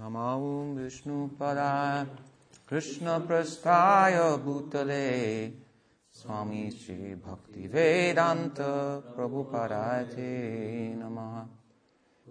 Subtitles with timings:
[0.00, 2.04] नमो विष्णुपदाय
[2.68, 5.48] कृष्णप्रस्थाय भूतले।
[6.12, 8.56] स्वामी श्रीभक्तिवेदान्त
[9.16, 10.28] प्रभुपदाय ते
[10.94, 11.38] नमः।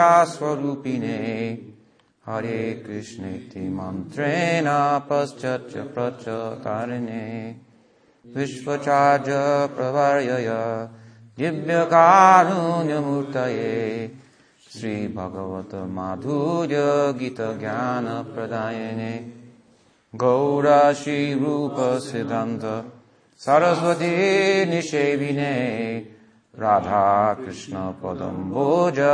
[2.25, 4.65] हरे कृष्णेति मन्त्रेण
[5.09, 7.55] पश्चाच्च प्रचतारिणे।
[8.35, 9.33] विश्वचार्य
[9.75, 10.49] प्रवर्यय
[11.39, 14.11] दिव्यकारुण्यमूर्तये
[14.71, 16.75] श्रीभगवत माधुर्य
[17.19, 19.31] गीतज्ञानप्रदायिने
[23.39, 25.55] सरस्वती निषेविने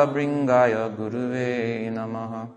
[0.05, 2.48] भृङ्गाय गुरुवे नमः।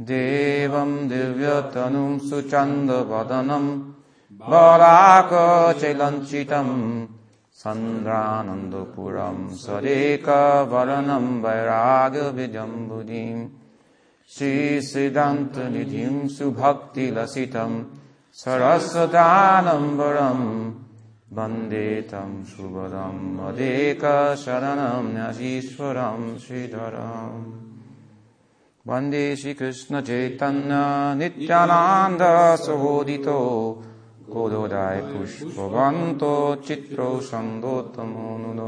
[0.00, 3.92] देवं दिव्यतनुं सुचन्दवदनं
[4.32, 7.15] बलाकचलञ्चितम्
[7.56, 13.38] सन्द्रानन्दपुरं सरेकवर्णं वैराग्यविजम्बुधिं
[14.34, 17.72] श्रीसिद्धान्तनिधिं सुभक्तिलसितं
[18.34, 20.40] सरस्वतानम्बरं
[21.36, 27.52] वन्दे तं सुभदं मदेकशरणं न्यसीश्वरं श्रीधरम्।
[28.88, 30.74] वन्दे श्रीकृष्णचैतन्य
[31.18, 33.40] नित्यानन्दसहोदितो
[34.26, 36.22] গোদোদায় পুষ্পবন্ত
[36.66, 36.98] চিত্র
[37.30, 38.60] সন্দোতমনুন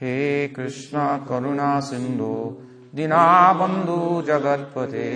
[0.00, 0.16] হে
[0.56, 0.96] কৃষ্ণ
[1.28, 2.34] করুণা সিন্ধু
[2.94, 5.08] দীনাবন্ধু জগৎপথে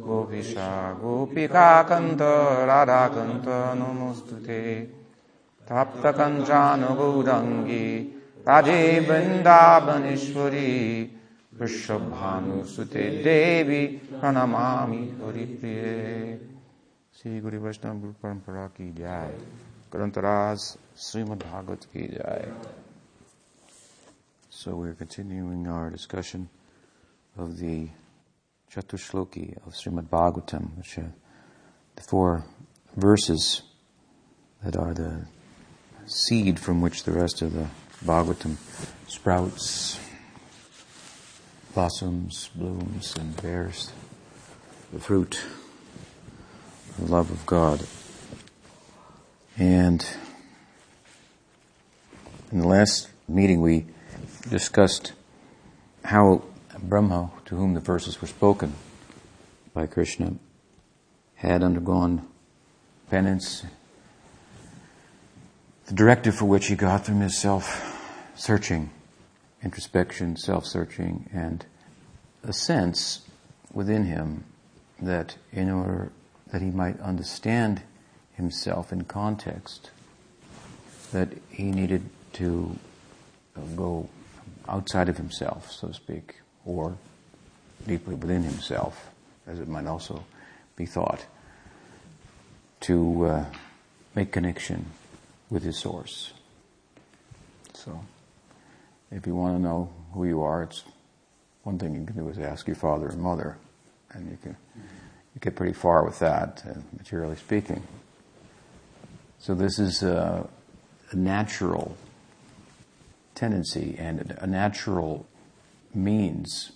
[0.00, 2.22] গোপীষা গোপিকাকন্ত
[2.66, 3.46] রাধাকন্ত
[3.78, 4.60] নমস্তুতে
[5.66, 7.88] তাপ্তকঞ্চান গৌরঙ্গী
[8.46, 10.72] রাজে বৃন্দাবনেশ্বরী
[11.58, 15.96] বিশ্বভানুসুতে দেবী প্রণমামি হরিপ্রিয়ে
[17.17, 19.37] श्री गुरु वैष्णव गुरु परंपरा की जय
[19.91, 20.59] ग्रंथराज
[21.05, 22.51] श्रीमद भागवत की जय
[24.51, 26.47] So we're continuing our discussion
[27.37, 27.89] of the
[28.71, 31.13] Chatushloki of Srimad Bhagavatam, which are
[31.95, 32.45] the four
[32.95, 33.63] verses
[34.63, 35.25] that are the
[36.05, 37.67] seed from which the rest of the
[38.05, 38.55] Bhagavatam
[39.07, 39.99] sprouts,
[41.73, 43.91] blossoms, blooms, and bears
[44.93, 45.43] the fruit
[46.98, 47.86] the love of God.
[49.56, 50.04] And
[52.50, 53.86] in the last meeting, we
[54.48, 55.12] discussed
[56.04, 56.42] how
[56.78, 58.74] Brahma, to whom the verses were spoken
[59.74, 60.34] by Krishna,
[61.36, 62.26] had undergone
[63.10, 63.64] penance,
[65.86, 67.94] the directive for which he got from his self
[68.34, 68.90] searching,
[69.62, 71.64] introspection, self searching, and
[72.42, 73.20] a sense
[73.72, 74.44] within him
[75.00, 76.10] that in order
[76.50, 77.82] that he might understand
[78.32, 79.90] himself in context,
[81.12, 82.76] that he needed to
[83.76, 84.08] go
[84.68, 86.96] outside of himself, so to speak, or
[87.86, 89.10] deeply within himself,
[89.46, 90.24] as it might also
[90.76, 91.24] be thought,
[92.80, 93.44] to uh,
[94.14, 94.86] make connection
[95.50, 96.32] with his source.
[97.74, 98.00] So,
[99.10, 100.84] if you want to know who you are, it's
[101.62, 103.56] one thing you can do is ask your father and mother,
[104.12, 104.56] and you can
[105.38, 107.82] you get pretty far with that, uh, materially speaking.
[109.38, 110.48] So this is a,
[111.12, 111.96] a natural
[113.36, 115.26] tendency and a natural
[115.94, 116.72] means,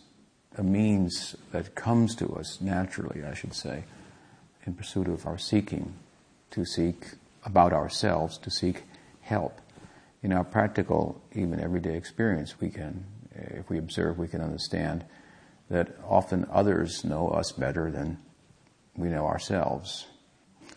[0.57, 3.83] a means that comes to us naturally, I should say,
[4.65, 5.95] in pursuit of our seeking,
[6.53, 7.05] to seek
[7.45, 8.85] about ourselves, to seek
[9.23, 9.61] help.
[10.23, 15.05] In our practical, even everyday experience, we can, if we observe, we can understand
[15.69, 18.19] that often others know us better than
[18.97, 20.07] we know ourselves.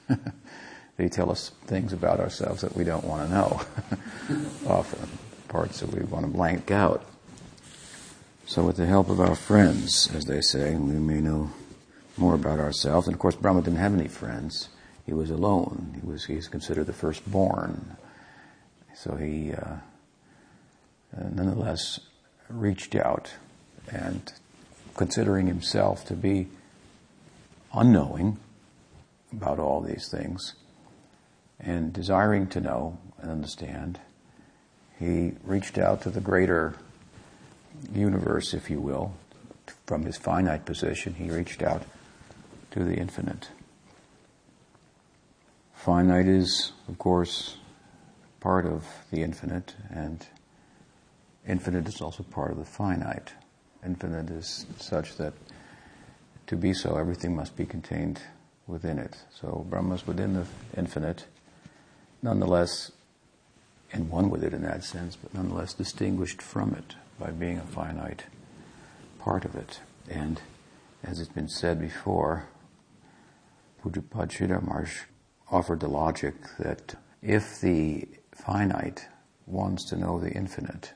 [0.97, 3.61] they tell us things about ourselves that we don't want to know.
[4.67, 5.09] Often,
[5.47, 7.05] parts that we want to blank out.
[8.45, 11.49] So, with the help of our friends, as they say, we may know
[12.17, 13.07] more about ourselves.
[13.07, 14.69] And of course, Brahma didn't have any friends.
[15.05, 15.99] He was alone.
[15.99, 17.97] He was he's considered the firstborn.
[18.95, 19.75] So he, uh,
[21.17, 21.99] uh nonetheless,
[22.49, 23.33] reached out
[23.91, 24.31] and
[24.95, 26.47] considering himself to be
[27.75, 28.39] unknowing
[29.31, 30.56] about all these things
[31.60, 34.00] and desiring to know and understand,
[35.00, 36.75] he reached out to the greater
[37.94, 39.13] universe, if you will.
[39.86, 41.83] From his finite position, he reached out
[42.72, 43.50] to the infinite.
[45.74, 47.57] Finite is, of course,
[48.39, 50.25] part of the infinite, and
[51.48, 53.33] infinite is also part of the finite.
[53.83, 55.33] Infinite is such that
[56.47, 58.21] to be so, everything must be contained
[58.68, 59.15] within it.
[59.39, 60.45] So Brahma is within the
[60.77, 61.25] infinite,
[62.21, 62.92] nonetheless,
[63.94, 67.62] and one with it in that sense, but nonetheless distinguished from it by being a
[67.62, 68.25] finite
[69.19, 69.80] part of it.
[70.09, 70.42] And
[71.03, 72.47] as it's been said before,
[73.83, 74.89] Pujyapad Sridhar
[75.51, 79.07] offered the logic that if the finite
[79.45, 80.94] wants to know the infinite,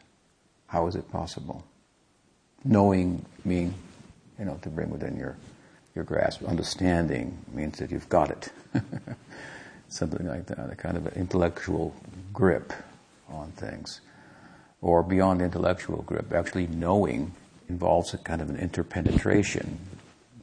[0.68, 1.66] how is it possible?
[2.63, 3.74] Knowing meaning,
[4.39, 5.38] you know, to bring within your,
[5.94, 6.44] your grasp.
[6.44, 8.50] Understanding means that you've got it.
[9.89, 11.94] Something like that, a kind of an intellectual
[12.31, 12.71] grip
[13.27, 14.01] on things.
[14.81, 17.33] Or beyond intellectual grip, actually knowing
[17.68, 19.77] involves a kind of an interpenetration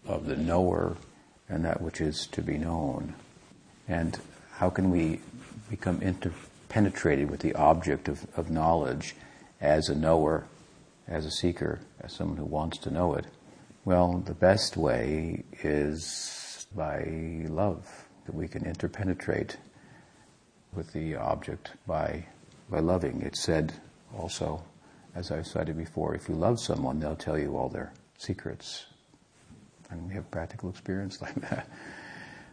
[0.05, 0.97] of the knower
[1.49, 3.15] and that which is to be known.
[3.89, 4.19] And
[4.53, 5.21] how can we
[5.71, 9.15] become interpenetrated with the object of, of knowledge
[9.61, 10.45] as a knower,
[11.09, 13.27] as a seeker, as someone who wants to know it?
[13.87, 17.05] Well, the best way is by
[17.49, 19.59] love, that we can interpenetrate
[20.75, 22.27] with the object by,
[22.69, 23.23] by loving.
[23.23, 23.73] It's said
[24.19, 24.65] also,
[25.15, 28.87] as I've cited before, if you love someone, they'll tell you all their secrets.
[29.89, 31.69] And we have practical experience like that.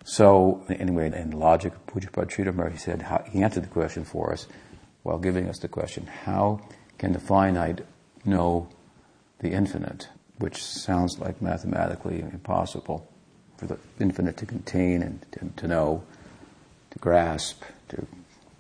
[0.04, 4.46] So, anyway, in logic he said, how, he answered the question for us
[5.02, 6.62] while giving us the question, how
[7.00, 7.82] can the finite
[8.24, 8.70] know
[9.40, 10.10] the infinite?
[10.40, 13.08] Which sounds like mathematically impossible
[13.58, 16.04] for the infinite to contain and to, to know,
[16.92, 18.06] to grasp, to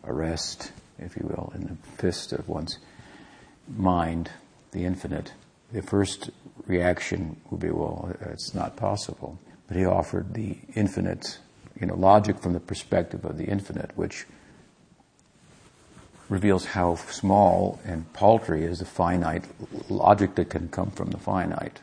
[0.06, 2.78] arrest, if you will, in the fist of one's
[3.68, 4.30] mind,
[4.72, 5.34] the infinite.
[5.72, 6.30] The first
[6.68, 9.40] reaction would be, well, it's not possible.
[9.68, 11.40] But he offered the infinite,
[11.80, 14.26] you know, logic from the perspective of the infinite, which
[16.34, 19.46] reveals how small and paltry is the finite
[19.88, 21.80] logic that can come from the finite.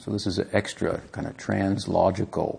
[0.00, 2.58] So this is an extra kind of translogical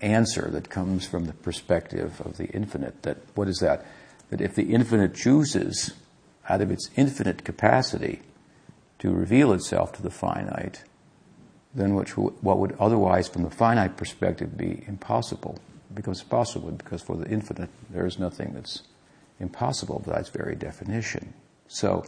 [0.00, 3.02] answer that comes from the perspective of the infinite.
[3.02, 3.84] That what is that?
[4.30, 5.92] That if the infinite chooses
[6.48, 8.22] out of its infinite capacity
[9.00, 10.84] to reveal itself to the finite,
[11.74, 15.58] then which, what would otherwise, from the finite perspective, be impossible
[15.92, 18.84] becomes possible because for the infinite there is nothing that's
[19.40, 21.34] impossible by its very definition.
[21.68, 22.04] So,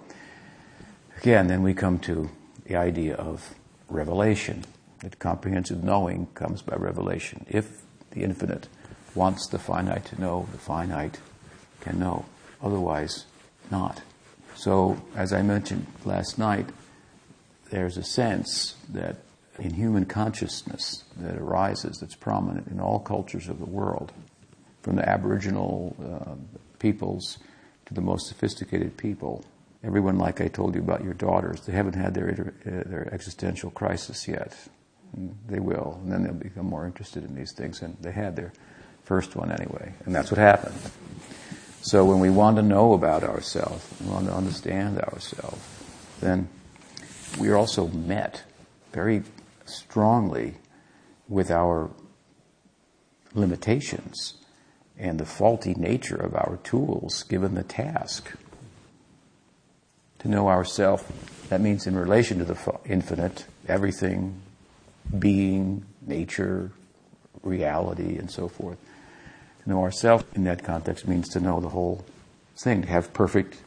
[1.19, 2.31] again, then we come to
[2.67, 3.55] the idea of
[3.89, 4.65] revelation.
[5.01, 7.45] That comprehensive knowing comes by revelation.
[7.49, 8.69] If the infinite
[9.15, 11.19] wants the finite to know, the finite
[11.81, 12.25] can know.
[12.63, 13.25] Otherwise,
[13.71, 14.03] not.
[14.55, 16.69] So, as I mentioned last night,
[17.71, 19.17] there's a sense that
[19.59, 24.13] in human consciousness that arises, that's prominent in all cultures of the world,
[24.83, 26.35] from the Aboriginal uh,
[26.83, 27.39] peoples
[27.87, 29.45] to the most sophisticated people.
[29.85, 33.71] Everyone, like I told you about your daughters, they haven't had their, uh, their existential
[33.71, 34.55] crisis yet.
[35.15, 38.35] And they will, and then they'll become more interested in these things, and they had
[38.35, 38.53] their
[39.05, 40.75] first one anyway, and that's what happened.
[41.83, 45.61] So when we want to know about ourselves, we want to understand ourselves,
[46.21, 46.49] then
[47.39, 48.43] we are also met
[48.93, 49.23] very
[49.67, 50.55] strongly
[51.29, 51.91] with our
[53.35, 54.42] limitations
[54.99, 58.33] and the faulty nature of our tools given the task.
[60.21, 61.11] To know ourself,
[61.49, 64.41] that means in relation to the infinite, everything,
[65.19, 66.71] being, nature,
[67.43, 68.79] reality, and so forth.
[69.65, 72.05] To know ourself in that context means to know the whole
[72.57, 73.59] thing, to have perfect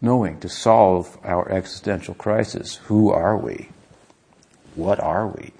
[0.00, 2.76] knowing, to solve our existential crisis.
[2.84, 3.70] Who are we?
[4.74, 5.52] What are we?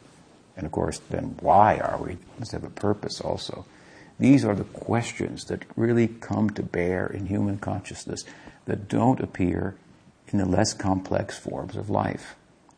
[0.57, 2.19] And of course, then why are we?
[2.39, 3.65] Must have a purpose also.
[4.19, 8.25] These are the questions that really come to bear in human consciousness
[8.65, 9.77] that don't appear
[10.29, 12.35] in the less complex forms of life.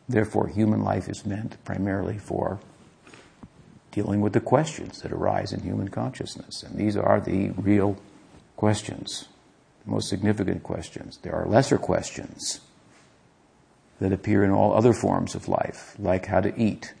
[0.07, 2.59] Therefore, human life is meant primarily for
[3.91, 6.63] dealing with the questions that arise in human consciousness.
[6.63, 7.97] And these are the real
[8.55, 9.27] questions,
[9.85, 11.17] the most significant questions.
[11.21, 12.59] There are lesser questions
[13.99, 16.93] that appear in all other forms of life, like how to eat,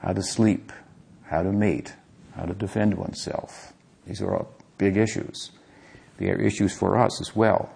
[0.00, 0.72] how to sleep,
[1.24, 1.94] how to mate,
[2.34, 3.72] how to defend oneself.
[4.06, 5.50] These are all big issues.
[6.18, 7.70] They are issues for us as well.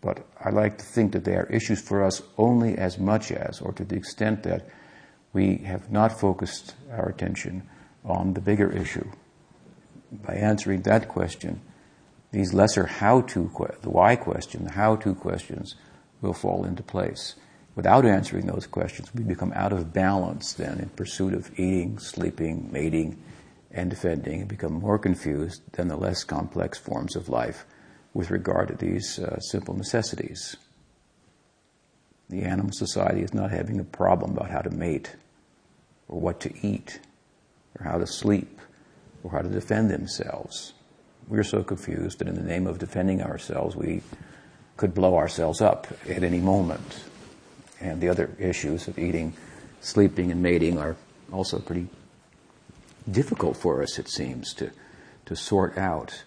[0.00, 3.60] But I like to think that they are issues for us only as much as,
[3.60, 4.66] or to the extent that
[5.32, 7.68] we have not focused our attention
[8.04, 9.08] on the bigger issue.
[10.10, 11.60] By answering that question,
[12.32, 13.50] these lesser how to,
[13.82, 15.74] the why question, the how to questions
[16.20, 17.34] will fall into place.
[17.76, 22.68] Without answering those questions, we become out of balance then in pursuit of eating, sleeping,
[22.72, 23.22] mating,
[23.72, 27.64] and defending become more confused than the less complex forms of life
[28.12, 30.56] with regard to these uh, simple necessities.
[32.28, 35.14] The animal society is not having a problem about how to mate,
[36.08, 37.00] or what to eat,
[37.78, 38.60] or how to sleep,
[39.22, 40.72] or how to defend themselves.
[41.28, 44.02] We're so confused that in the name of defending ourselves, we
[44.76, 47.04] could blow ourselves up at any moment.
[47.80, 49.32] and the other issues of eating,
[49.80, 50.96] sleeping, and mating are
[51.32, 51.88] also pretty
[53.10, 54.70] difficult for us, it seems, to,
[55.26, 56.24] to sort out.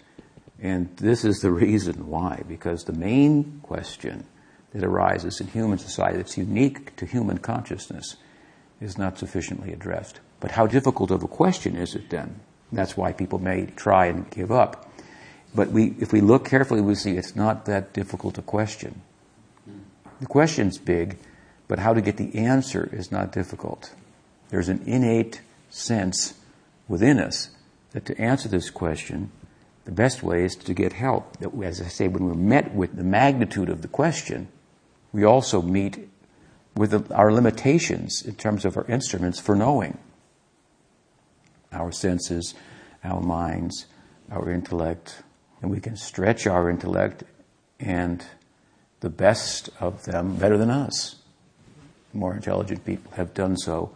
[0.60, 4.24] And this is the reason why, because the main question
[4.72, 8.16] that arises in human society that's unique to human consciousness
[8.80, 10.20] is not sufficiently addressed.
[10.40, 12.40] But how difficult of a question is it then?
[12.72, 14.90] That's why people may try and give up.
[15.54, 19.02] But we, if we look carefully, we see it's not that difficult a question.
[20.20, 21.18] The question's big,
[21.68, 23.92] but how to get the answer is not difficult.
[24.48, 25.40] There's an innate
[25.70, 26.34] sense
[26.88, 27.50] within us
[27.92, 29.30] that to answer this question,
[29.84, 31.38] the best way is to get help.
[31.38, 34.48] That, as I say, when we're met with the magnitude of the question,
[35.12, 36.08] we also meet
[36.74, 39.98] with the, our limitations in terms of our instruments for knowing.
[41.72, 42.54] Our senses,
[43.02, 43.86] our minds,
[44.30, 45.22] our intellect,
[45.60, 47.24] and we can stretch our intellect
[47.78, 48.24] and
[49.00, 51.16] the best of them better than us.
[52.12, 53.92] More intelligent people have done so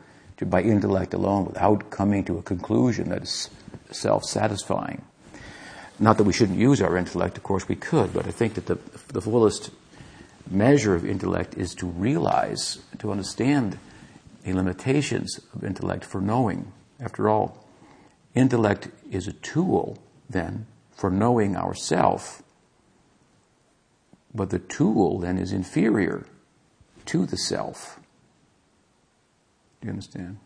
[0.46, 3.50] by intellect alone without coming to a conclusion that is
[3.90, 5.04] self satisfying.
[5.98, 8.66] Not that we shouldn't use our intellect, of course we could, but I think that
[8.66, 8.78] the,
[9.08, 9.70] the fullest
[10.48, 13.78] measure of intellect is to realize, to understand
[14.44, 16.72] the limitations of intellect for knowing.
[17.00, 17.66] After all,
[18.34, 19.98] intellect is a tool,
[20.30, 22.42] then, for knowing ourself,
[24.34, 26.26] but the tool then is inferior
[27.06, 27.98] to the self.
[29.80, 30.38] Do you understand?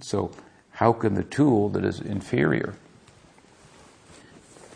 [0.00, 0.32] So,
[0.70, 2.74] how can the tool that is inferior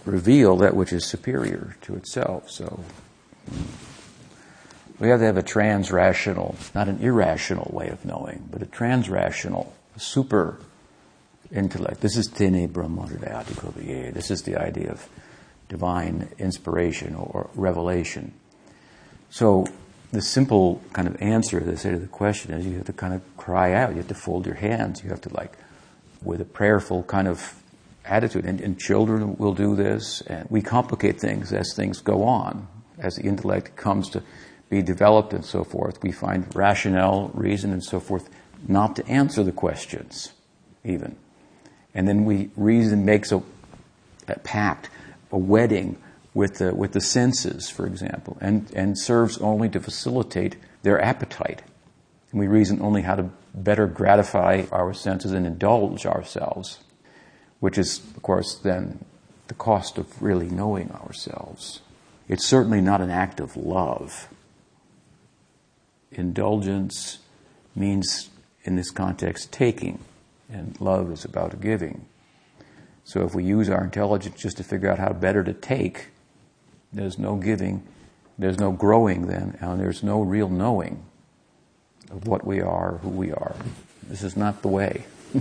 [0.04, 2.50] reveal that which is superior to itself?
[2.50, 2.84] So,
[4.98, 9.74] we have to have a trans-rational, not an irrational way of knowing, but a trans-rational,
[9.96, 10.58] super
[11.52, 12.00] intellect.
[12.00, 14.12] This is tene brahmaridayatikoviye.
[14.12, 15.08] This is the idea of
[15.68, 18.32] divine inspiration or revelation.
[19.30, 19.66] So
[20.16, 23.22] the simple kind of answer say to the question is you have to kind of
[23.36, 23.90] cry out.
[23.90, 25.02] You have to fold your hands.
[25.04, 25.52] You have to like,
[26.22, 27.54] with a prayerful kind of
[28.04, 28.44] attitude.
[28.44, 30.22] And, and children will do this.
[30.22, 32.66] And we complicate things as things go on,
[32.98, 34.22] as the intellect comes to
[34.70, 36.02] be developed and so forth.
[36.02, 38.28] We find rationale, reason, and so forth
[38.66, 40.32] not to answer the questions,
[40.82, 41.16] even.
[41.94, 43.42] And then we reason makes a,
[44.28, 44.90] a pact,
[45.30, 45.98] a wedding
[46.36, 51.62] with the, with the senses, for example, and, and serves only to facilitate their appetite.
[52.30, 56.80] And we reason only how to better gratify our senses and indulge ourselves,
[57.60, 59.02] which is, of course, then
[59.48, 61.80] the cost of really knowing ourselves.
[62.28, 64.28] It's certainly not an act of love.
[66.12, 67.20] Indulgence
[67.74, 68.28] means,
[68.62, 70.00] in this context, taking
[70.50, 72.04] and love is about giving.
[73.04, 76.08] So if we use our intelligence just to figure out how better to take,
[76.96, 77.86] there's no giving,
[78.38, 81.04] there's no growing then, and there's no real knowing
[82.10, 83.56] of what we are, who we are.
[84.08, 85.04] This is not the way.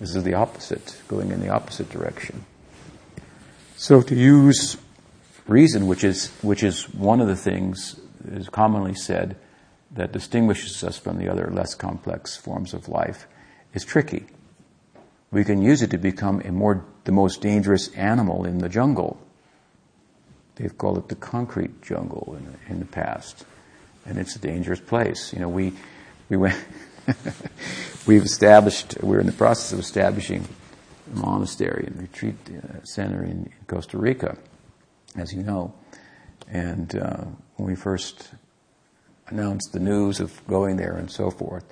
[0.00, 2.44] this is the opposite, going in the opposite direction.
[3.76, 4.76] So to use
[5.46, 9.36] reason, which is, which is one of the things is commonly said
[9.90, 13.26] that distinguishes us from the other less complex forms of life,
[13.74, 14.26] is tricky.
[15.30, 19.20] We can use it to become a more, the most dangerous animal in the jungle.
[20.56, 23.44] They've called it the concrete jungle in, in the past.
[24.06, 25.32] And it's a dangerous place.
[25.32, 25.72] You know, we,
[26.28, 26.62] we went,
[28.06, 30.46] we've established, we're in the process of establishing
[31.12, 34.36] a monastery and retreat uh, center in, in, Costa Rica,
[35.16, 35.74] as you know.
[36.48, 37.24] And uh,
[37.56, 38.30] when we first
[39.28, 41.64] announced the news of going there and so forth,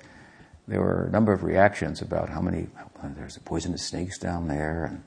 [0.67, 2.67] there were a number of reactions about how many
[3.15, 5.03] there's poisonous snakes down there, and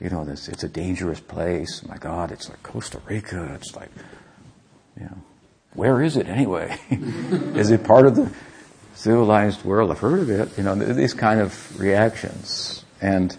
[0.00, 1.82] you know this it's a dangerous place.
[1.86, 3.54] My God, it's like Costa Rica.
[3.54, 3.90] It's like,
[4.96, 5.18] you know,
[5.74, 6.78] where is it anyway?
[6.90, 8.30] is it part of the
[8.94, 9.90] civilized world?
[9.90, 10.56] I've heard of it.
[10.56, 13.36] You know, these kind of reactions, and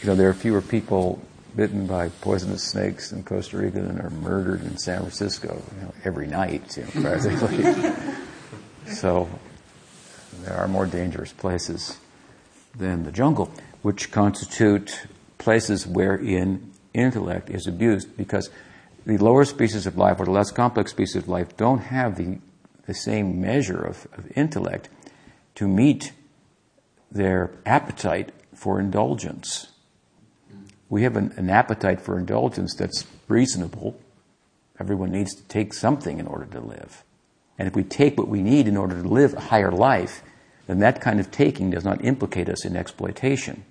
[0.00, 1.22] you know there are fewer people
[1.56, 5.94] bitten by poisonous snakes in Costa Rica than are murdered in San Francisco you know,
[6.04, 7.92] every night, you know, practically.
[8.92, 9.28] so
[10.42, 11.98] there are more dangerous places
[12.76, 13.52] than the jungle,
[13.84, 18.48] which constitute places wherein intellect is abused because
[19.04, 22.38] the lower species of life or the less complex species of life don't have the,
[22.86, 24.88] the same measure of, of intellect
[25.54, 26.12] to meet
[27.12, 29.70] their appetite for indulgence.
[30.88, 34.00] We have an, an appetite for indulgence that's reasonable.
[34.80, 37.04] Everyone needs to take something in order to live.
[37.58, 40.22] And if we take what we need in order to live a higher life,
[40.68, 43.62] then that kind of taking does not implicate us in exploitation.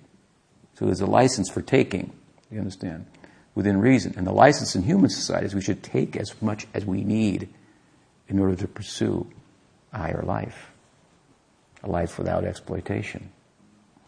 [0.74, 2.12] So there's a license for taking,
[2.50, 3.06] you understand,
[3.54, 4.14] within reason.
[4.16, 7.48] And the license in human society is we should take as much as we need
[8.28, 9.30] in order to pursue
[9.92, 10.70] a higher life,
[11.82, 13.30] a life without exploitation.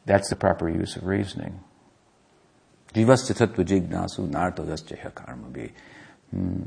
[0.04, 1.60] That's the proper use of reasoning.
[2.94, 5.48] Jivasya tattva jignasu nartadasya karma
[6.30, 6.62] hmm.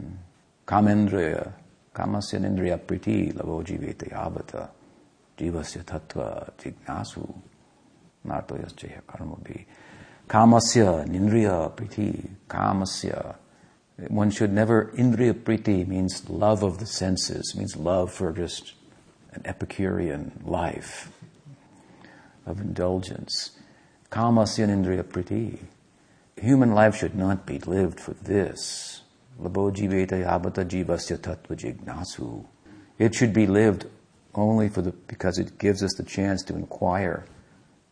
[0.67, 1.53] Kamendriya,
[1.93, 4.69] kamasya nindriya priti lavo jivete yavata.
[5.37, 7.33] Jivasya tattva jignasu
[8.27, 9.37] nartadasya karma
[10.29, 13.35] Kamasya nindriya priti, kamasya.
[14.09, 18.73] One should never, indriya priti means love of the senses, means love for just
[19.33, 21.11] an Epicurean life
[22.45, 23.57] of indulgence.
[24.11, 25.57] Kamasya nindriya priti.
[26.37, 29.01] Human life should not be lived for this.
[29.41, 32.45] Labojiveta yabata jivasya tattva jignasu.
[32.99, 33.87] It should be lived
[34.35, 37.25] only for the, because it gives us the chance to inquire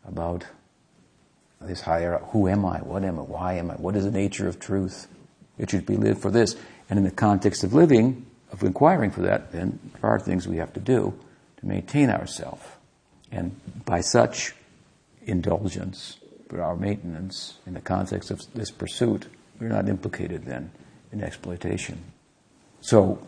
[0.08, 0.46] about
[1.62, 2.80] this higher, who am I?
[2.80, 3.24] What am I?
[3.24, 3.76] Why am I?
[3.76, 5.08] What is the nature of truth?
[5.58, 6.56] It should be lived for this.
[6.90, 10.58] And in the context of living, of inquiring for that, then there are things we
[10.58, 11.18] have to do
[11.60, 12.64] to maintain ourselves.
[13.32, 14.54] And by such
[15.26, 19.28] indulgence, for our maintenance, in the context of this pursuit,
[19.60, 20.72] we're not implicated then
[21.12, 22.04] in exploitation.
[22.80, 23.20] So,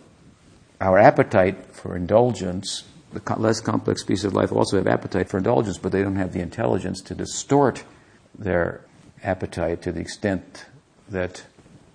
[0.79, 5.77] our appetite for indulgence, the less complex species of life also have appetite for indulgence,
[5.77, 7.83] but they don't have the intelligence to distort
[8.39, 8.81] their
[9.23, 10.65] appetite to the extent
[11.09, 11.43] that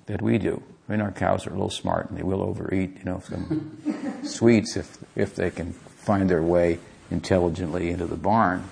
[0.06, 0.62] that we do.
[0.86, 3.78] I mean, our cows are a little smart and they will overeat, you know, some
[4.24, 6.78] sweets if if they can find their way
[7.10, 8.64] intelligently into the barn,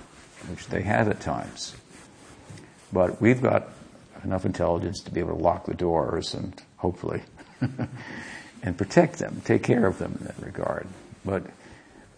[0.49, 1.75] which they have at times.
[2.91, 3.69] But we've got
[4.23, 7.23] enough intelligence to be able to lock the doors and hopefully
[8.63, 10.87] and protect them, take care of them in that regard.
[11.25, 11.43] But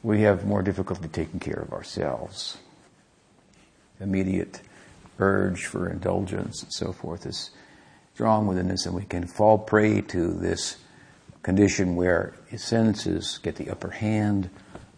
[0.03, 2.57] we have more difficulty taking care of ourselves.
[3.99, 4.61] Immediate
[5.19, 7.51] urge for indulgence and so forth is
[8.13, 10.77] strong within us, and we can fall prey to this
[11.43, 14.49] condition where senses get the upper hand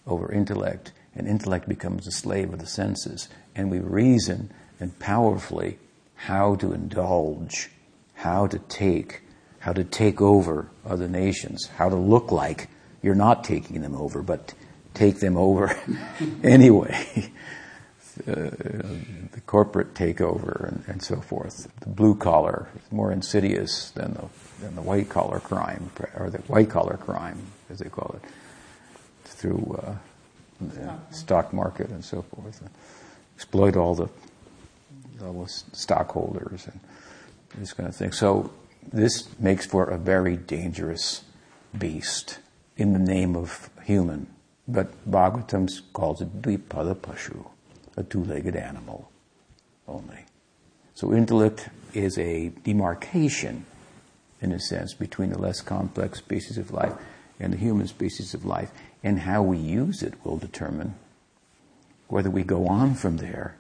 [0.06, 5.80] over intellect, and intellect becomes a slave of the senses, and we reason and powerfully
[6.14, 7.70] how to indulge,
[8.14, 9.22] how to take,
[9.60, 12.70] how to take over other nations, how to look like.
[13.02, 14.54] You're not taking them over, but
[14.94, 15.76] take them over
[16.44, 17.32] anyway
[18.28, 18.34] uh,
[19.32, 21.68] the corporate takeover and, and, so forth.
[21.82, 24.26] The blue collar is more insidious than the,
[24.62, 28.30] than the white collar crime, or the white collar crime, as they call it,
[29.26, 29.96] through uh,
[30.62, 32.62] the stock market and so forth.
[32.62, 32.70] And
[33.36, 34.10] exploit all the,
[35.24, 36.80] all the stockholders and
[37.56, 38.12] this kind of thing.
[38.12, 38.52] So
[38.92, 41.24] this makes for a very dangerous
[41.78, 42.40] beast
[42.78, 44.28] in the name of human.
[44.68, 47.46] But Bhagavatam calls it Dvipada Pashu
[47.98, 49.12] a two-legged animal
[49.88, 50.26] only.
[50.94, 53.66] So intellect is a demarcation,
[54.42, 56.94] in a sense, between the less complex species of life
[57.40, 58.72] and the human species of life,
[59.04, 60.96] and how we use it will determine
[62.08, 63.58] whether we go on from there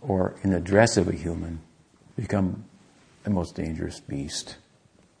[0.00, 1.60] or, in the dress of a human,
[2.16, 2.64] become
[3.22, 4.56] the most dangerous beast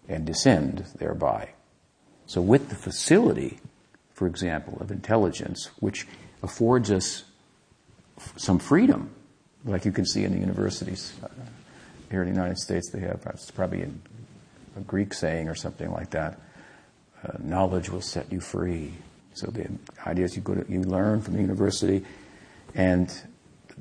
[0.08, 1.48] and descend thereby.
[2.26, 3.60] So, with the facility,
[4.12, 6.06] for example, of intelligence, which
[6.42, 7.24] affords us
[8.36, 9.10] some freedom,
[9.64, 11.28] like you can see in the universities uh,
[12.10, 12.90] here in the United States.
[12.90, 16.40] They have it's probably a Greek saying or something like that.
[17.24, 18.92] Uh, knowledge will set you free.
[19.34, 19.68] So the
[20.06, 22.04] idea is you go to, you learn from the university,
[22.74, 23.12] and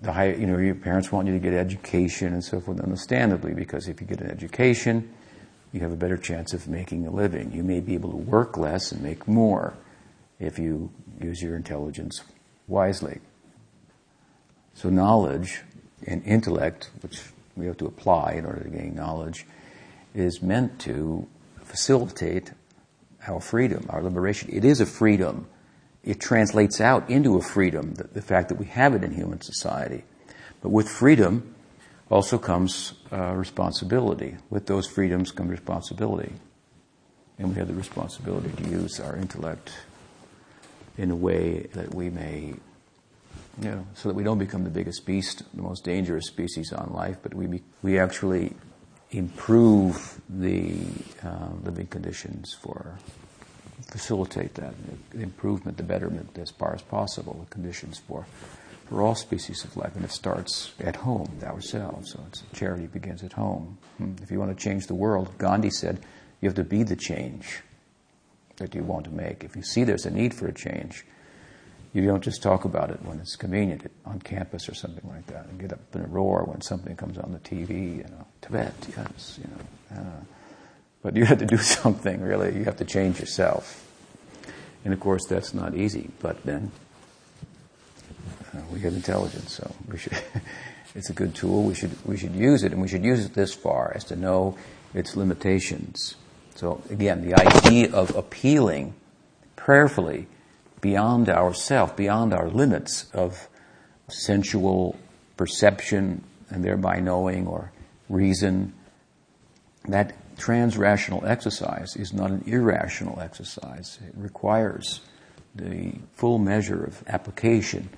[0.01, 3.53] the high, you know, your parents want you to get education and so forth, understandably,
[3.53, 5.13] because if you get an education,
[5.73, 7.51] you have a better chance of making a living.
[7.51, 9.73] You may be able to work less and make more
[10.39, 10.91] if you
[11.21, 12.23] use your intelligence
[12.67, 13.19] wisely.
[14.73, 15.61] So knowledge
[16.07, 17.21] and intellect, which
[17.55, 19.45] we have to apply in order to gain knowledge,
[20.13, 21.27] is meant to
[21.63, 22.51] facilitate
[23.27, 24.49] our freedom, our liberation.
[24.51, 25.47] It is a freedom.
[26.03, 29.41] It translates out into a freedom, the, the fact that we have it in human
[29.41, 30.03] society.
[30.61, 31.55] But with freedom
[32.09, 34.37] also comes uh, responsibility.
[34.49, 36.33] With those freedoms comes responsibility.
[37.37, 39.71] And we have the responsibility to use our intellect
[40.97, 42.55] in a way that we may
[43.57, 47.17] know, so that we don't become the biggest beast, the most dangerous species on life,
[47.21, 48.53] but we, be, we actually
[49.11, 50.73] improve the
[51.23, 52.97] uh, living conditions for,
[53.89, 54.73] facilitate that,
[55.11, 58.25] the improvement, the betterment as far as possible, the conditions for,
[58.85, 59.95] for all species of life.
[59.95, 62.13] And it starts at home, ourselves.
[62.13, 63.77] So it's, charity begins at home.
[63.97, 64.13] Hmm.
[64.23, 65.99] If you want to change the world, Gandhi said,
[66.39, 67.61] you have to be the change
[68.57, 69.43] that you want to make.
[69.43, 71.05] If you see there's a need for a change,
[71.93, 75.45] you don't just talk about it when it's convenient on campus or something like that,
[75.47, 77.97] and get up in a roar when something comes on the TV.
[77.97, 80.01] You know, Tibet, yes, you know.
[80.01, 80.23] Uh,
[81.01, 82.55] but you have to do something really.
[82.57, 83.85] You have to change yourself,
[84.85, 86.71] And of course, that's not easy, but then
[88.53, 90.17] uh, we have intelligence, so we should,
[90.95, 91.63] it's a good tool.
[91.63, 94.15] We should, we should use it, and we should use it this far as to
[94.15, 94.57] know
[94.93, 96.15] its limitations.
[96.55, 98.93] So again, the idea of appealing
[99.55, 100.27] prayerfully
[100.81, 103.47] beyond ourself, beyond our limits of
[104.09, 104.97] sensual
[105.37, 107.71] perception and thereby knowing or
[108.09, 108.73] reason,
[109.87, 113.99] that transrational exercise is not an irrational exercise.
[114.05, 115.01] It requires
[115.55, 117.89] the full measure of application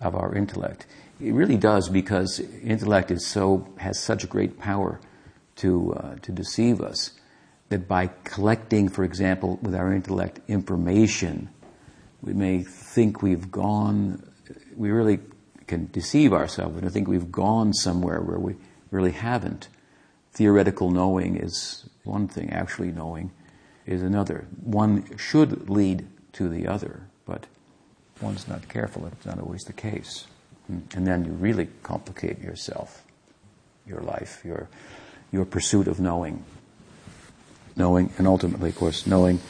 [0.00, 0.86] of our intellect.
[1.20, 5.00] It really does because intellect is so has such great power
[5.56, 7.12] to uh, to deceive us
[7.68, 11.48] that by collecting, for example, with our intellect information,
[12.22, 14.22] we may think we've gone.
[14.76, 15.20] We really
[15.66, 18.56] can deceive ourselves and think we've gone somewhere where we
[18.90, 19.68] really haven't.
[20.32, 23.32] Theoretical knowing is one thing, actually knowing
[23.86, 24.46] is another.
[24.62, 27.46] One should lead to the other, but
[28.20, 30.26] one's not careful, it's not always the case.
[30.68, 33.02] And then you really complicate yourself,
[33.86, 34.68] your life, your,
[35.32, 36.44] your pursuit of knowing.
[37.76, 39.40] Knowing, and ultimately, of course, knowing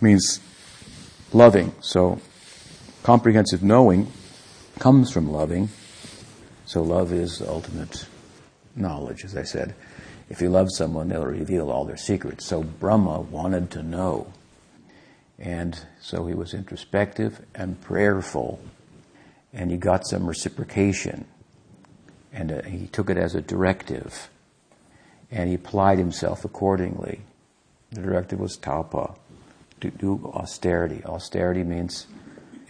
[0.00, 0.40] means
[1.32, 1.74] loving.
[1.80, 2.20] So,
[3.02, 4.10] comprehensive knowing
[4.78, 5.68] comes from loving.
[6.66, 8.06] So, love is ultimate
[8.76, 9.74] knowledge, as I said.
[10.28, 12.46] If you love someone, they'll reveal all their secrets.
[12.46, 14.32] So, Brahma wanted to know.
[15.40, 18.60] And so he was introspective and prayerful
[19.52, 21.24] and he got some reciprocation.
[22.32, 24.30] And uh, he took it as a directive.
[25.30, 27.22] And he applied himself accordingly.
[27.90, 29.14] The directive was tapa,
[29.80, 31.02] do austerity.
[31.04, 32.06] Austerity means,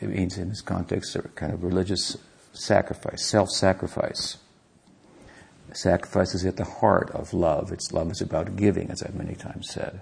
[0.01, 2.17] it means in this context, a kind of religious
[2.53, 4.39] sacrifice, self-sacrifice.
[5.73, 7.71] Sacrifice is at the heart of love.
[7.73, 10.01] It's love is about giving, as I've many times said.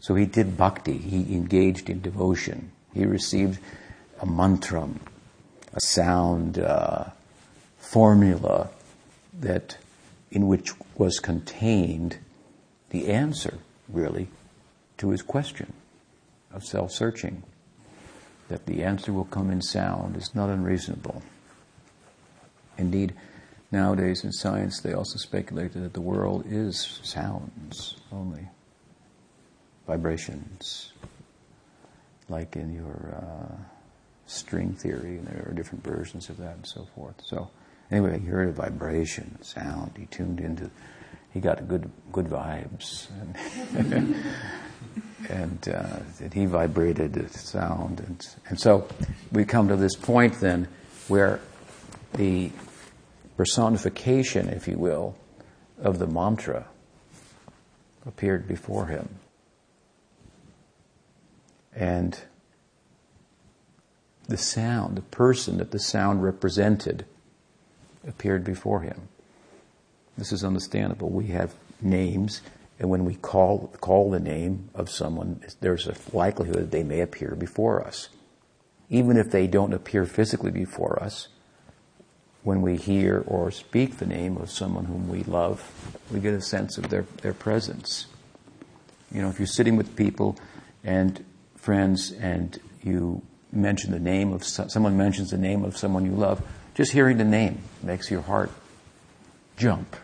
[0.00, 0.98] So he did bhakti.
[0.98, 2.72] He engaged in devotion.
[2.92, 3.60] He received
[4.20, 4.98] a mantram,
[5.72, 7.04] a sound uh,
[7.78, 8.70] formula
[9.38, 9.76] that
[10.30, 12.18] in which was contained
[12.90, 14.28] the answer, really,
[14.98, 15.72] to his question
[16.56, 17.44] of self-searching.
[18.48, 21.22] That the answer will come in sound is not unreasonable.
[22.78, 23.14] Indeed,
[23.70, 28.48] nowadays in science they also speculate that the world is sounds only,
[29.86, 30.92] vibrations,
[32.28, 33.56] like in your uh,
[34.26, 37.16] string theory, and there are different versions of that and so forth.
[37.24, 37.50] So,
[37.90, 39.92] anyway, he heard a vibration, sound.
[39.96, 40.70] He tuned into,
[41.32, 43.08] he got good good vibes,
[45.28, 45.98] and, uh,
[46.32, 48.86] he vibrated the sound, and and so
[49.32, 50.68] we come to this point then
[51.08, 51.40] where
[52.14, 52.50] the
[53.36, 55.16] personification, if you will,
[55.78, 56.66] of the mantra
[58.06, 59.08] appeared before him.
[61.74, 62.18] And
[64.28, 67.04] the sound, the person that the sound represented,
[68.06, 69.08] appeared before him.
[70.16, 71.10] This is understandable.
[71.10, 72.40] We have names,
[72.78, 77.00] and when we call, call the name of someone, there's a likelihood that they may
[77.00, 78.10] appear before us.
[78.90, 81.28] Even if they don't appear physically before us,
[82.42, 85.68] when we hear or speak the name of someone whom we love,
[86.12, 88.06] we get a sense of their, their presence.
[89.10, 90.38] You know, if you're sitting with people
[90.84, 91.24] and
[91.56, 96.46] friends and you mention the name of someone mentions the name of someone you love,
[96.74, 98.50] just hearing the name makes your heart
[99.56, 99.96] jump.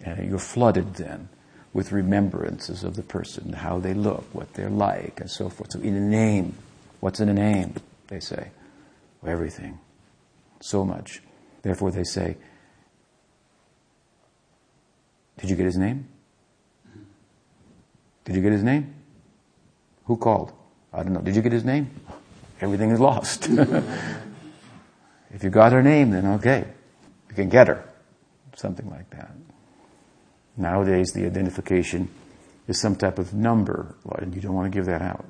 [0.00, 1.28] And you're flooded then
[1.72, 5.72] with remembrances of the person, how they look, what they're like, and so forth.
[5.72, 6.54] So in a name,
[7.00, 7.74] what's in a name?
[8.08, 8.50] They say,
[9.26, 9.78] everything.
[10.60, 11.22] So much.
[11.62, 12.36] Therefore they say,
[15.38, 16.08] did you get his name?
[18.24, 18.94] Did you get his name?
[20.04, 20.52] Who called?
[20.92, 21.20] I don't know.
[21.20, 21.90] Did you get his name?
[22.62, 23.48] everything is lost.
[25.34, 26.64] if you got her name, then okay,
[27.28, 27.84] you can get her.
[28.54, 29.32] Something like that.
[30.56, 32.08] Nowadays, the identification
[32.68, 35.24] is some type of number, and you don't want to give that out.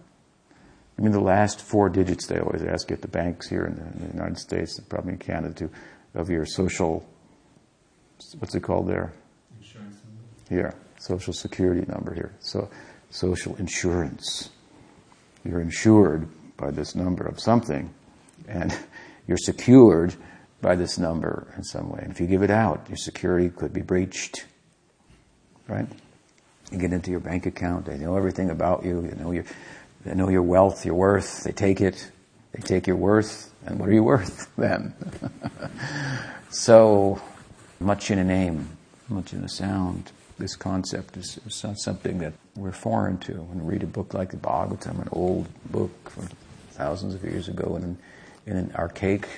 [0.98, 3.76] I mean, the last four digits they always ask you at the banks here in
[3.76, 5.70] the, in the United States, and probably in Canada too,
[6.14, 7.06] of your social,
[8.38, 9.12] what's it called there?
[9.61, 9.96] Insurance
[10.50, 10.62] number.
[10.62, 12.35] Yeah, social security number here.
[12.40, 12.68] So,
[13.11, 14.50] social insurance.
[15.44, 17.92] You're insured by this number of something,
[18.46, 18.76] and
[19.26, 20.14] you're secured
[20.61, 22.00] by this number in some way.
[22.02, 24.44] And if you give it out, your security could be breached.
[25.68, 25.87] Right?
[26.70, 29.44] You get into your bank account, they know everything about you, they know your,
[30.05, 32.11] they know your wealth, your worth, they take it,
[32.53, 34.94] they take your worth, and what are you worth then?
[36.51, 37.20] so,
[37.83, 38.68] much in a name,
[39.09, 40.12] much in a sound.
[40.38, 43.33] this concept is, is not something that we're foreign to.
[43.33, 46.29] When we read a book like the Bhagavatam, an old book from
[46.70, 47.98] thousands of years ago, in,
[48.46, 49.29] in an archaic,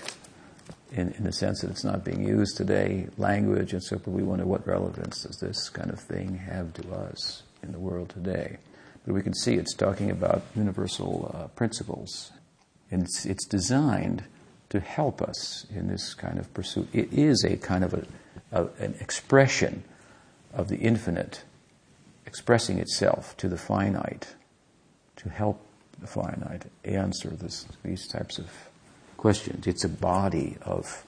[0.94, 4.22] in, in the sense that it's not being used today, language and so forth, we
[4.22, 8.58] wonder what relevance does this kind of thing have to us in the world today.
[9.04, 12.30] But we can see it's talking about universal uh, principles.
[12.90, 14.24] And it's, it's designed
[14.70, 16.88] to help us in this kind of pursuit.
[16.92, 18.06] It is a kind of a,
[18.52, 19.82] a, an expression
[20.52, 21.42] of the infinite
[22.24, 24.34] expressing itself to the finite
[25.16, 25.60] to help
[26.00, 28.48] the finite answer this, these types of
[29.24, 29.66] questions.
[29.66, 31.02] It's a body of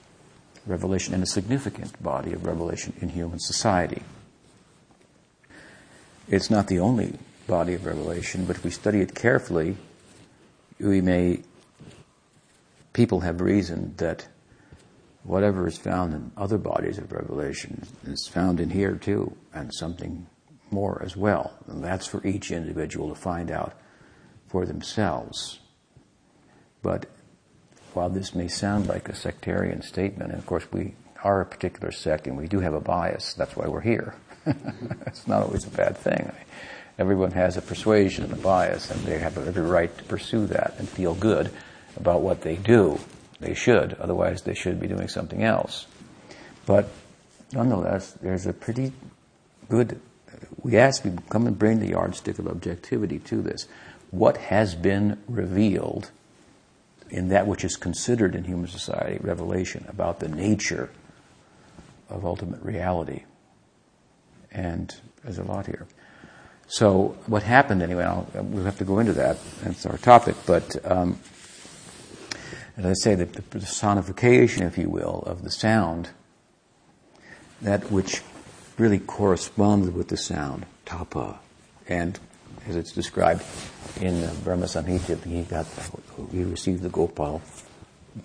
[0.65, 4.01] revelation and a significant body of revelation in human society.
[6.27, 7.13] It's not the only
[7.45, 9.77] body of revelation, but if we study it carefully,
[10.79, 11.43] we may,
[12.91, 14.27] people have reasoned that
[15.21, 20.25] whatever is found in other bodies of revelation is found in here too, and something
[20.71, 21.53] more as well.
[21.67, 23.73] And that's for each individual to find out
[24.47, 25.59] for themselves.
[26.81, 27.05] But
[27.97, 31.91] while this may sound like a sectarian statement, and of course we are a particular
[31.91, 34.13] sect and we do have a bias, that's why we're here.
[35.07, 36.31] it's not always a bad thing.
[36.99, 40.75] Everyone has a persuasion and a bias, and they have every right to pursue that
[40.77, 41.51] and feel good
[41.95, 42.99] about what they do.
[43.39, 45.87] They should, otherwise, they should be doing something else.
[46.67, 46.89] But
[47.51, 48.93] nonetheless, there's a pretty
[49.69, 49.99] good.
[50.61, 53.67] We ask people come and bring the yardstick of objectivity to this.
[54.11, 56.11] What has been revealed
[57.09, 60.89] in that which is considered in human society revelation about the nature
[62.09, 63.23] of ultimate reality?
[64.51, 65.87] And there's a lot here.
[66.67, 68.03] So what happened anyway?
[68.03, 69.37] I'll, we'll have to go into that.
[69.63, 70.35] That's our topic.
[70.45, 71.19] But um,
[72.75, 76.09] as I say, the, the personification, if you will, of the sound,
[77.61, 78.21] that which
[78.77, 81.39] really corresponds with the sound, tapa,
[81.87, 82.19] and
[82.67, 83.43] as it's described
[84.01, 85.65] in Brahma Samhita, he got
[86.31, 87.41] he received the Gopal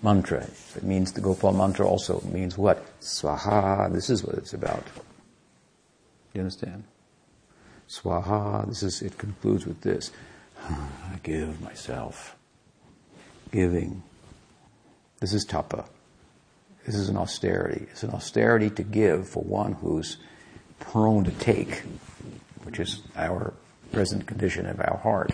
[0.01, 0.47] mantra.
[0.75, 2.99] It means the Gopal mantra also means what?
[2.99, 3.91] Swaha.
[3.91, 4.83] This is what it's about.
[6.33, 6.83] You understand?
[7.87, 10.11] Swaha, this is, it concludes with this.
[10.69, 12.35] I give myself.
[13.51, 14.01] Giving.
[15.19, 15.85] This is tapa.
[16.85, 17.85] This is an austerity.
[17.91, 20.17] It's an austerity to give for one who's
[20.79, 21.83] prone to take,
[22.63, 23.53] which is our
[23.91, 25.31] present condition of our heart.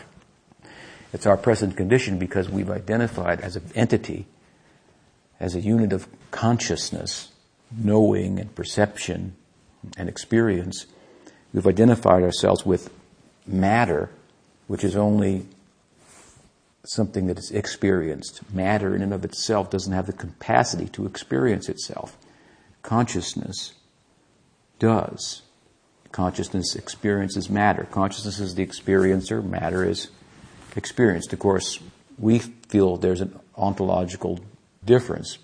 [1.12, 4.28] It's our present condition because we've identified as an entity,
[5.40, 7.32] as a unit of consciousness,
[7.72, 9.36] knowing and perception
[9.98, 10.86] and experience,
[11.54, 12.92] We've identified ourselves with
[13.48, 14.12] matter,
[14.68, 15.48] which is only
[16.86, 18.42] something that is experienced.
[18.54, 22.18] Matter in and of itself doesn't have the capacity to experience itself.
[22.84, 23.74] Consciousness
[24.78, 25.42] does.
[26.12, 27.86] Consciousness experiences matter.
[27.86, 30.10] Consciousness is the experiencer, matter is
[30.76, 31.34] experienced.
[31.34, 31.80] Of course,
[32.18, 34.40] we feel there's an ontological
[34.86, 35.38] difference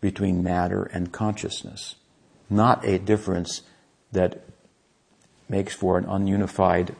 [0.00, 1.96] between matter and consciousness.
[2.48, 3.62] Not a difference
[4.12, 4.42] that
[5.48, 6.94] makes for an ununified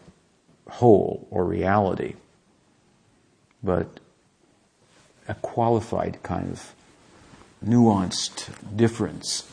[0.69, 2.15] whole or reality,
[3.63, 4.01] but
[5.29, 6.75] a qualified kind of
[7.65, 9.49] nuanced difference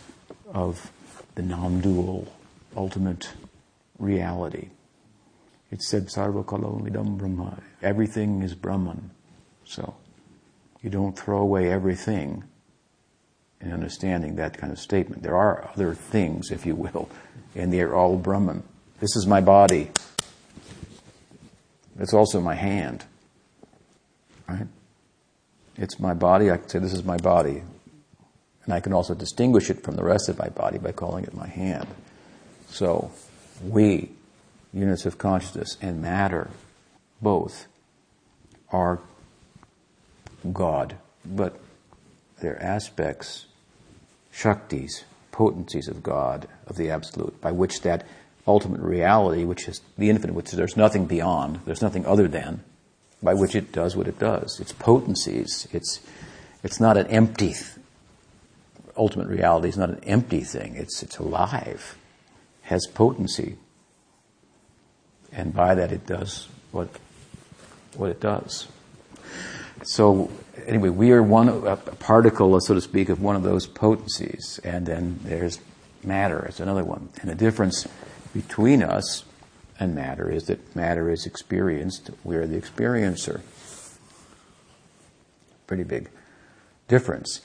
[0.52, 0.92] of
[1.36, 2.32] the non-dual
[2.76, 3.34] ultimate
[3.98, 4.70] reality.
[5.74, 7.58] It said sarva idam brahma.
[7.82, 9.10] Everything is Brahman.
[9.66, 9.96] So
[10.84, 12.44] you don't throw away everything
[13.60, 15.24] in understanding that kind of statement.
[15.24, 17.10] There are other things, if you will,
[17.56, 18.62] and they're all Brahman.
[19.00, 19.90] This is my body.
[21.98, 23.06] It's also my hand.
[24.48, 24.68] Right?
[25.76, 26.52] It's my body.
[26.52, 27.64] I can say this is my body.
[28.66, 31.34] And I can also distinguish it from the rest of my body by calling it
[31.34, 31.88] my hand.
[32.70, 33.12] So,
[33.64, 34.12] we,
[34.74, 36.50] units of consciousness and matter,
[37.22, 37.68] both,
[38.72, 39.00] are
[40.52, 41.58] God, but
[42.42, 43.46] they're aspects,
[44.34, 48.06] shaktis, potencies of God, of the Absolute, by which that
[48.46, 52.62] ultimate reality, which is the infinite, which there's nothing beyond, there's nothing other than,
[53.22, 54.60] by which it does what it does.
[54.60, 56.02] Its potencies, it's,
[56.64, 57.66] it's not an empty, th-
[58.98, 61.98] ultimate reality is not an empty thing, it's, it's alive,
[62.64, 63.56] has potency.
[65.34, 66.90] And by that it does what,
[67.96, 68.68] what it does.
[69.84, 70.32] So,
[70.66, 74.86] anyway, we are one, a particle, so to speak, of one of those potencies, and
[74.86, 75.60] then there's
[76.04, 77.10] matter It's another one.
[77.22, 77.88] And the difference
[78.34, 79.24] between us
[79.80, 83.42] and matter is that matter is experienced, we're the experiencer.
[85.68, 86.10] Pretty big
[86.88, 87.42] difference.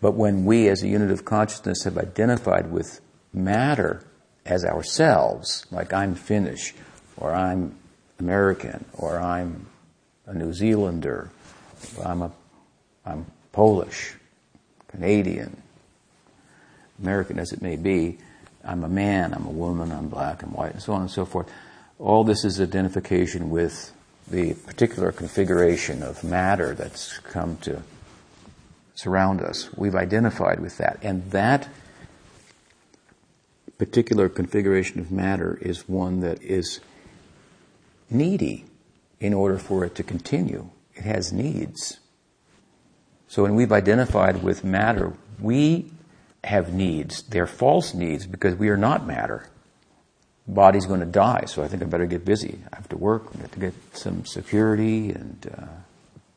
[0.00, 3.00] But when we, as a unit of consciousness, have identified with
[3.32, 4.04] matter
[4.46, 6.74] as ourselves, like I'm Finnish,
[7.20, 7.76] or I'm
[8.18, 9.66] American, or I'm
[10.26, 11.30] a New Zealander,
[12.04, 12.32] I'm a,
[13.04, 14.14] I'm Polish,
[14.88, 15.62] Canadian,
[17.00, 18.18] American as it may be,
[18.64, 21.24] I'm a man, I'm a woman, I'm black, I'm white, and so on and so
[21.24, 21.50] forth.
[21.98, 23.92] All this is identification with
[24.28, 27.82] the particular configuration of matter that's come to
[28.94, 29.70] surround us.
[29.76, 30.98] We've identified with that.
[31.02, 31.68] And that
[33.78, 36.80] particular configuration of matter is one that is
[38.10, 38.64] needy
[39.18, 40.70] in order for it to continue.
[40.94, 42.00] It has needs.
[43.28, 45.92] So when we've identified with matter, we
[46.44, 47.22] have needs.
[47.22, 49.46] They're false needs because we are not matter.
[50.46, 52.58] Body's going to die, so I think I better get busy.
[52.72, 55.66] I have to work, I have to get some security, and uh,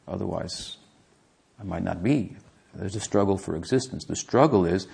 [0.08, 0.78] otherwise
[1.60, 2.36] I might not be.
[2.76, 4.06] There's a struggle for existence.
[4.06, 4.88] The struggle is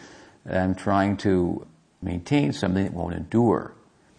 [0.45, 1.65] that I'm trying to
[2.01, 3.73] maintain something that won't endure.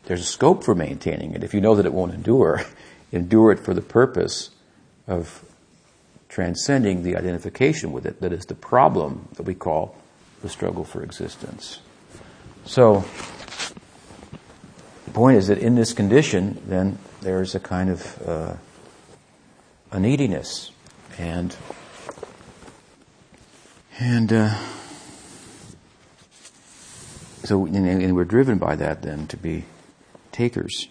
[0.05, 1.45] There's a scope for maintaining it.
[1.45, 2.63] If you know that it won't endure,
[3.13, 4.51] endure it for the purpose
[5.07, 5.45] of
[6.29, 9.97] transcending the identification with it that is the problem that we call
[10.43, 11.81] the struggle for existence.
[12.65, 13.05] So,
[15.07, 18.55] the point is that in this condition, then there's a kind of uh,
[19.91, 20.71] a neediness,
[21.19, 21.55] and
[23.99, 24.55] and uh,
[27.43, 29.65] so and we're driven by that then to be
[30.33, 30.89] takers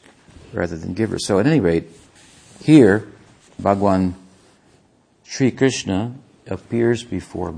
[0.53, 1.25] rather than givers.
[1.25, 1.85] So at any rate,
[2.61, 3.07] here
[3.59, 4.15] Bhagwan
[5.23, 6.15] Sri Krishna
[6.47, 7.55] appears before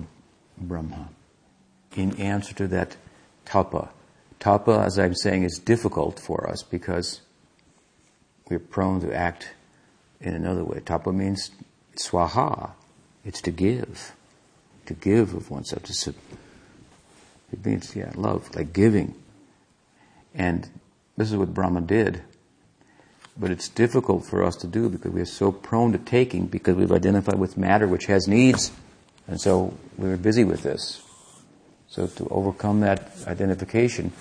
[0.58, 1.10] Brahma
[1.96, 2.98] in answer to that
[3.46, 3.90] tapa.
[4.40, 7.22] Tapa, as I'm saying, is difficult for us because
[8.50, 9.50] we're prone to act
[10.20, 10.80] in another way.
[10.80, 11.52] Tapa means
[11.96, 12.72] swaha.
[13.24, 14.14] It's to give.
[14.88, 15.84] To give of oneself.
[15.84, 16.14] To,
[17.52, 19.16] it means, yeah, love, like giving.
[20.34, 20.70] And
[21.18, 22.22] this is what Brahma did.
[23.38, 26.92] But it's difficult for us to do because we're so prone to taking because we've
[26.92, 28.72] identified with matter which has needs.
[29.28, 31.02] And so we're busy with this.
[31.88, 34.12] So to overcome that identification,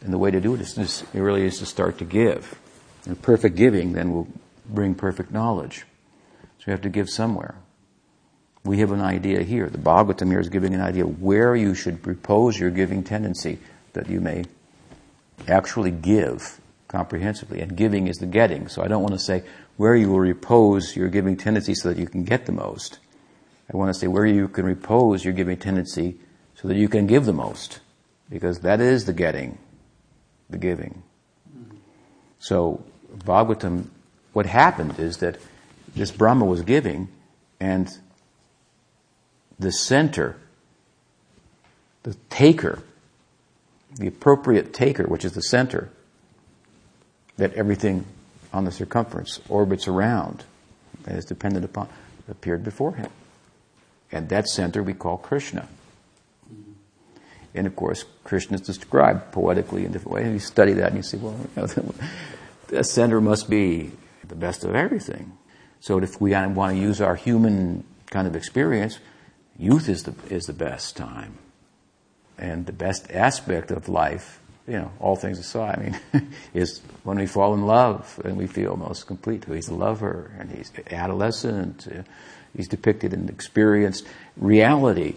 [0.00, 2.58] and the way to do it is just, it really is to start to give.
[3.06, 4.28] And perfect giving then will
[4.68, 5.84] bring perfect knowledge.
[6.58, 7.54] So you have to give somewhere.
[8.64, 9.68] We have an idea here.
[9.68, 13.58] The Bhagavatam here is giving an idea where you should repose your giving tendency
[13.92, 14.44] that you may
[15.46, 17.60] actually give comprehensively.
[17.60, 18.68] And giving is the getting.
[18.68, 19.44] So I don't want to say
[19.76, 22.98] where you will repose your giving tendency so that you can get the most.
[23.72, 26.16] I want to say where you can repose your giving tendency
[26.54, 27.80] so that you can give the most.
[28.30, 29.58] Because that is the getting,
[30.50, 31.02] the giving.
[32.38, 32.84] So,
[33.18, 33.88] Bhagavatam,
[34.32, 35.38] what happened is that
[35.94, 37.08] this Brahma was giving,
[37.58, 37.88] and
[39.58, 40.36] the center,
[42.02, 42.82] the taker,
[43.98, 45.90] the appropriate taker, which is the center,
[47.36, 48.06] that everything
[48.52, 50.44] on the circumference orbits around
[51.06, 51.88] and is dependent upon,
[52.28, 53.10] appeared before him.
[54.10, 55.68] And that center we call Krishna.
[57.54, 60.32] And of course, Krishna is described poetically in different ways.
[60.32, 61.94] You study that and you say, well, you know,
[62.68, 63.92] the center must be
[64.26, 65.32] the best of everything.
[65.80, 68.98] So if we want to use our human kind of experience,
[69.58, 71.38] youth is the, is the best time.
[72.38, 77.18] And the best aspect of life, you know, all things aside, I mean, is when
[77.18, 79.44] we fall in love and we feel most complete.
[79.44, 81.88] He's a lover and he's adolescent.
[82.56, 85.14] He's depicted in experienced reality.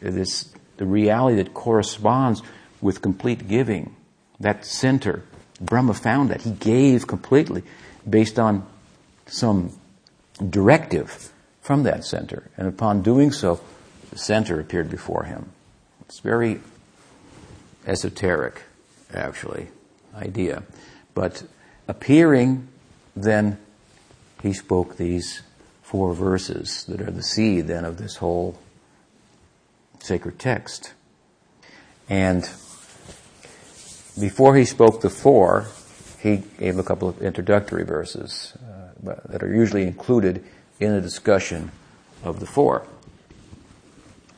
[0.00, 2.42] This the reality that corresponds
[2.80, 3.94] with complete giving.
[4.40, 5.22] That center,
[5.60, 6.42] Brahma found that.
[6.42, 7.62] He gave completely
[8.08, 8.66] based on
[9.26, 9.72] some
[10.50, 11.32] directive
[11.62, 12.50] from that center.
[12.56, 13.60] And upon doing so,
[14.10, 15.50] the center appeared before him.
[16.06, 16.60] It's very
[17.86, 18.62] esoteric,
[19.12, 19.68] actually,
[20.14, 20.64] idea.
[21.14, 21.44] But
[21.88, 22.68] appearing,
[23.16, 23.58] then
[24.42, 25.42] he spoke these
[25.82, 28.58] four verses that are the seed then of this whole
[30.00, 30.92] sacred text.
[32.08, 32.42] And
[34.20, 35.66] before he spoke the four,
[36.20, 40.44] he gave a couple of introductory verses uh, that are usually included
[40.80, 41.70] in a discussion
[42.22, 42.86] of the four.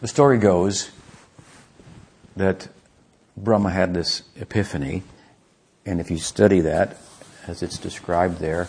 [0.01, 0.91] The story goes
[2.37, 2.69] that
[3.37, 5.03] Brahma had this epiphany,
[5.85, 6.99] and if you study that,
[7.47, 8.69] as it's described there,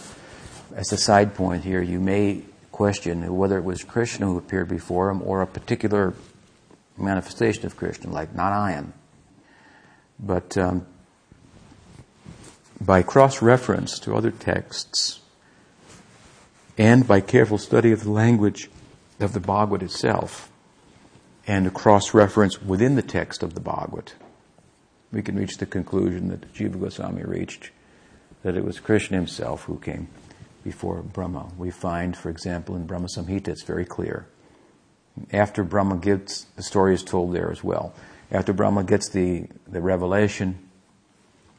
[0.75, 2.41] as a side point here, you may
[2.71, 6.13] question whether it was Krishna who appeared before him or a particular
[6.97, 8.93] manifestation of Krishna, like Narayan.
[10.19, 10.85] But um,
[12.79, 15.19] by cross reference to other texts
[16.77, 18.69] and by careful study of the language
[19.19, 20.51] of the Bhagavat itself
[21.47, 24.13] and a cross reference within the text of the Bhagavat,
[25.11, 27.71] we can reach the conclusion that Jiva Goswami reached,
[28.43, 30.09] that it was Krishna himself who came
[30.65, 31.49] before Brahma.
[31.57, 34.27] We find, for example, in Brahma Samhita, it's very clear.
[35.31, 37.93] After Brahma gets, the story is told there as well.
[38.29, 40.66] After Brahma gets the, the revelation,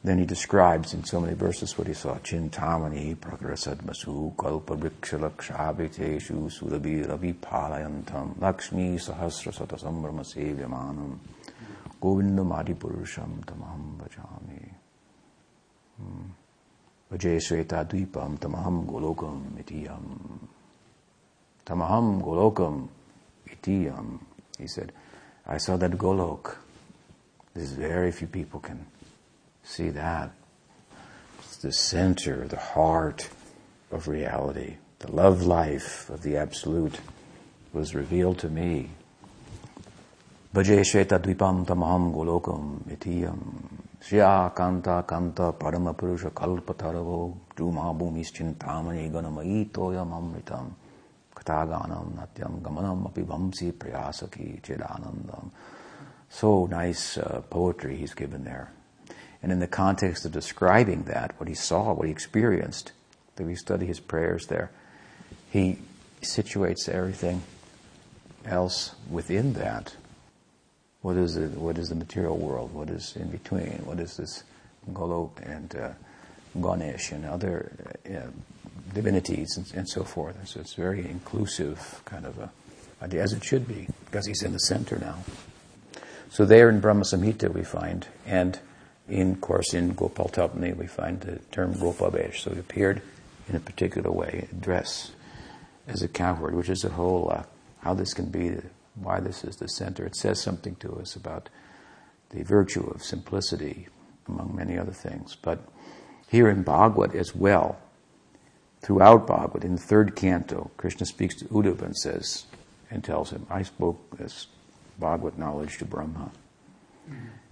[0.03, 2.15] then he describes in so many verses what he saw.
[2.19, 11.17] Chintamani prakrasadmasu kalpa vrikshalakshhabiteshu sudabhi ravi palayantam lakshmi sahasrasata sambrama sevyamanam
[12.01, 14.69] govindam adipurusham tamaham bhajami.
[15.97, 16.31] Hmm.
[17.11, 20.47] Bhaje Sveta Dvipam Tamaham Golokam Itiyam.
[21.65, 22.87] Tamaham Golokam
[23.49, 24.19] Itiyam.
[24.59, 24.91] He said,
[25.47, 26.57] I saw that Golok.
[27.55, 28.85] There's very few people can
[29.69, 30.31] see that.
[31.39, 33.29] It's the center, the heart
[33.91, 34.77] of reality.
[34.99, 36.99] The love life of the Absolute
[37.71, 38.89] was revealed to me.
[40.53, 43.37] Bhaje Shveta Dvipam Golokam Itiyam.
[44.01, 45.53] Shya Kanta Kanta
[46.33, 50.71] Kalpataravo Druma Bhumischintamani Ganamai Toyam Amritam
[51.35, 55.51] Kataganam Natyam Gamanam Api Vamsi Prayasaki Chedanandam.
[56.29, 58.71] So nice uh, poetry he's given there.
[59.41, 62.91] And in the context of describing that, what he saw, what he experienced,
[63.37, 64.71] that we study his prayers there,
[65.49, 65.79] he
[66.21, 67.43] situates everything
[68.45, 69.95] else within that
[71.01, 71.51] what is it?
[71.51, 72.73] What is the material world?
[72.73, 73.79] What is in between?
[73.85, 74.43] What is this
[74.91, 75.89] Golok and uh,
[76.59, 77.71] Ganesh and other
[78.05, 78.29] uh,
[78.93, 80.35] divinities and, and, so forth?
[80.47, 82.51] So it's very inclusive kind of a
[83.01, 85.23] idea, as it should be, because he's in the center now.
[86.29, 88.59] So there in Brahma Samhita we find, and
[89.09, 92.39] in course in Gopal Tapani we find the term Gopavesh.
[92.39, 93.01] So he appeared
[93.47, 95.11] in a particular way, dress
[95.87, 97.43] as a cowherd, which is a whole uh,
[97.81, 98.57] how this can be
[98.95, 100.05] why this is the center.
[100.05, 101.49] It says something to us about
[102.29, 103.87] the virtue of simplicity,
[104.27, 105.35] among many other things.
[105.35, 105.59] But
[106.27, 107.79] here in Bhagavat as well,
[108.81, 112.45] throughout Bhagavat, in the third canto, Krishna speaks to Uddhava and says,
[112.91, 114.47] and tells him, I spoke this
[114.99, 116.31] Bhagavat knowledge to Brahma.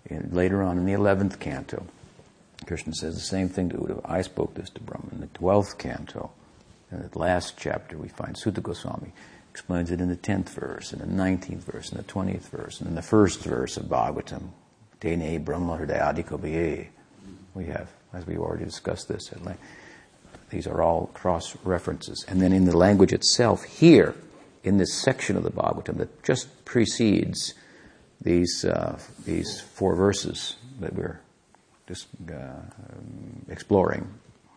[0.09, 1.85] And later on in the 11th canto,
[2.65, 4.01] Krishna says the same thing to Uddhava.
[4.05, 5.09] I spoke this to Brahma.
[5.11, 6.31] In the 12th canto,
[6.91, 9.11] in the last chapter, we find Suta Goswami
[9.57, 12.87] explains it in the 10th verse, in the 19th verse, in the 20th verse, and
[12.87, 14.49] in the first verse of Bhagavatam.
[14.99, 16.89] Dene Brahma Hridayadikabaye.
[17.55, 19.59] We have, as we already discussed this at length.
[20.51, 22.23] These are all cross references.
[22.27, 24.13] And then in the language itself, here,
[24.63, 27.55] in this section of the Bhagavatam that just precedes
[28.21, 31.19] these, uh, these four verses that we're
[31.87, 32.51] just uh,
[33.49, 34.07] exploring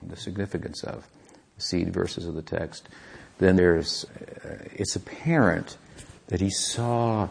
[0.03, 1.07] the significance of,
[1.57, 2.89] the seed verses of the text
[3.41, 4.05] then there's,
[4.45, 5.79] uh, it's apparent
[6.29, 7.29] that he saw,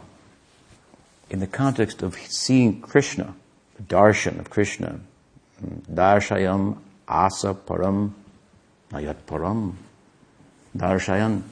[1.30, 3.36] in the context of seeing Krishna,
[3.78, 5.00] the darshan of Krishna,
[5.90, 8.14] darshayam asa param
[8.92, 9.76] nayat param,
[10.76, 11.44] darshayan,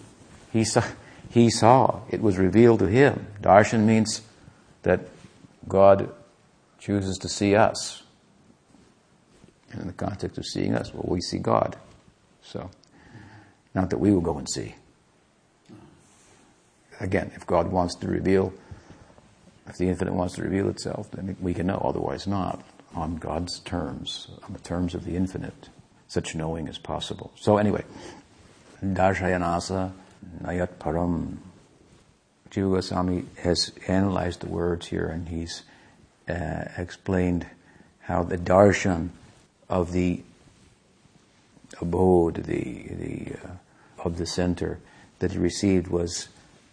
[0.52, 0.84] he saw,
[1.30, 3.28] he saw, it was revealed to him.
[3.40, 4.22] Darshan means
[4.84, 5.02] that
[5.68, 6.10] God
[6.80, 8.04] chooses to see us.
[9.72, 11.76] And in the context of seeing us, well, we see God.
[12.42, 12.70] So,
[13.74, 14.76] not that we will go and see.
[17.00, 18.54] Again, if God wants to reveal,
[19.68, 22.64] if the infinite wants to reveal itself, then we can know, otherwise not,
[22.96, 25.70] on God's terms, on the terms of the infinite.
[26.08, 27.32] Such knowing is possible.
[27.36, 27.84] So anyway,
[28.84, 29.92] Darshayanasa
[30.42, 31.38] Nayat Param.
[32.50, 35.64] Jiva Goswami has analyzed the words here and he's
[36.30, 37.46] uh, explained
[38.02, 39.10] how the darshan
[39.70, 40.22] of the
[41.82, 43.52] abode, the, the uh,
[44.06, 44.80] of the center
[45.20, 46.30] that he received was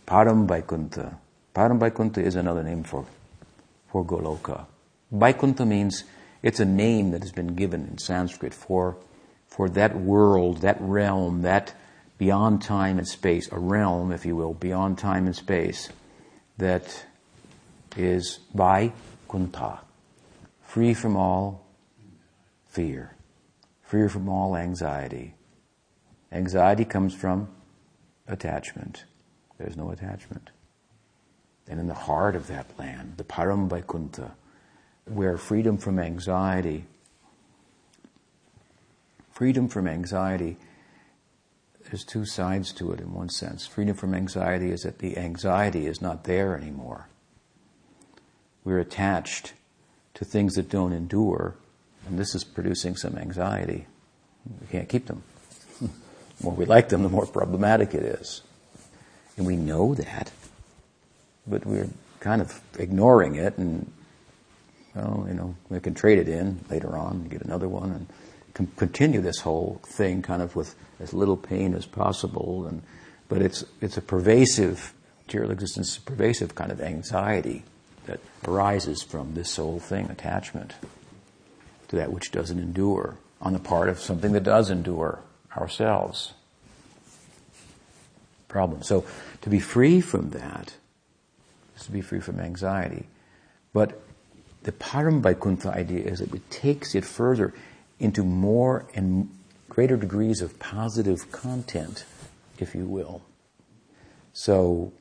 [0.07, 1.18] Param Vaikuntha.
[1.55, 3.07] Param Vaikuntha is another name for,
[3.91, 4.66] for Goloka.
[5.11, 6.05] Vaikuntha means
[6.43, 8.97] it's a name that has been given in Sanskrit for,
[9.47, 11.75] for that world, that realm, that
[12.19, 15.89] beyond time and space, a realm, if you will, beyond time and space,
[16.59, 17.07] that
[17.97, 19.81] is Vaikuntha,
[20.62, 21.67] free from all
[22.67, 23.15] fear,
[23.83, 25.35] free from all anxiety,
[26.35, 27.49] Anxiety comes from
[28.27, 29.05] attachment.
[29.57, 30.51] There's no attachment.
[31.69, 34.33] And in the heart of that land, the Param Vaikuntha,
[35.05, 36.87] where freedom from anxiety,
[39.31, 40.57] freedom from anxiety,
[41.95, 43.68] there's two sides to it in one sense.
[43.68, 47.07] Freedom from anxiety is that the anxiety is not there anymore.
[48.64, 49.53] We're attached
[50.14, 51.55] to things that don't endure,
[52.05, 53.86] and this is producing some anxiety.
[54.61, 55.22] We can't keep them.
[56.38, 58.42] The more we like them, the more problematic it is.
[59.36, 60.32] And we know that,
[61.47, 63.88] but we're kind of ignoring it and
[64.97, 68.09] Well, you know, we can trade it in later on and get another one and
[68.55, 72.67] continue this whole thing kind of with as little pain as possible.
[72.67, 72.83] And,
[73.29, 74.95] but it's, it's a pervasive,
[75.27, 77.65] material existence pervasive kind of anxiety
[78.07, 80.75] that arises from this whole thing, attachment
[81.89, 85.21] to that which doesn't endure on the part of something that does endure,
[85.57, 86.33] ourselves.
[88.49, 88.83] Problem.
[88.83, 89.05] So
[89.43, 90.75] to be free from that
[91.77, 93.07] is to be free from anxiety.
[93.73, 94.01] But
[94.63, 97.53] the Param Vaikuntha idea is that it takes it further
[98.05, 99.31] into more and
[99.69, 102.05] greater degrees of positive content,
[102.59, 103.23] if you will.
[104.33, 104.93] So,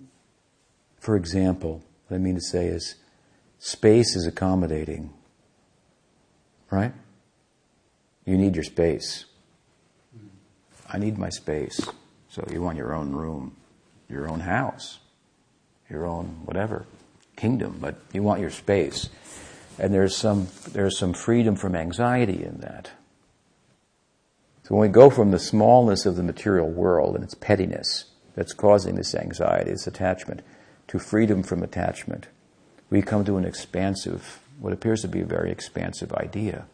[0.99, 2.95] for example, what I mean to say is
[3.59, 5.13] space is accommodating,
[6.71, 6.93] right?
[8.25, 9.25] You need your space.
[10.89, 11.87] I need my space.
[12.29, 13.55] So you want your own room,
[14.09, 14.99] your own house,
[15.89, 16.85] your own whatever
[17.35, 19.09] kingdom, but you want your space.
[19.79, 22.91] And there's some, there's some freedom from anxiety in that.
[24.63, 28.05] So when we go from the smallness of the material world and its pettiness
[28.35, 30.41] that's causing this anxiety, this attachment,
[30.87, 32.27] to freedom from attachment,
[32.89, 36.65] we come to an expansive, what appears to be a very expansive idea.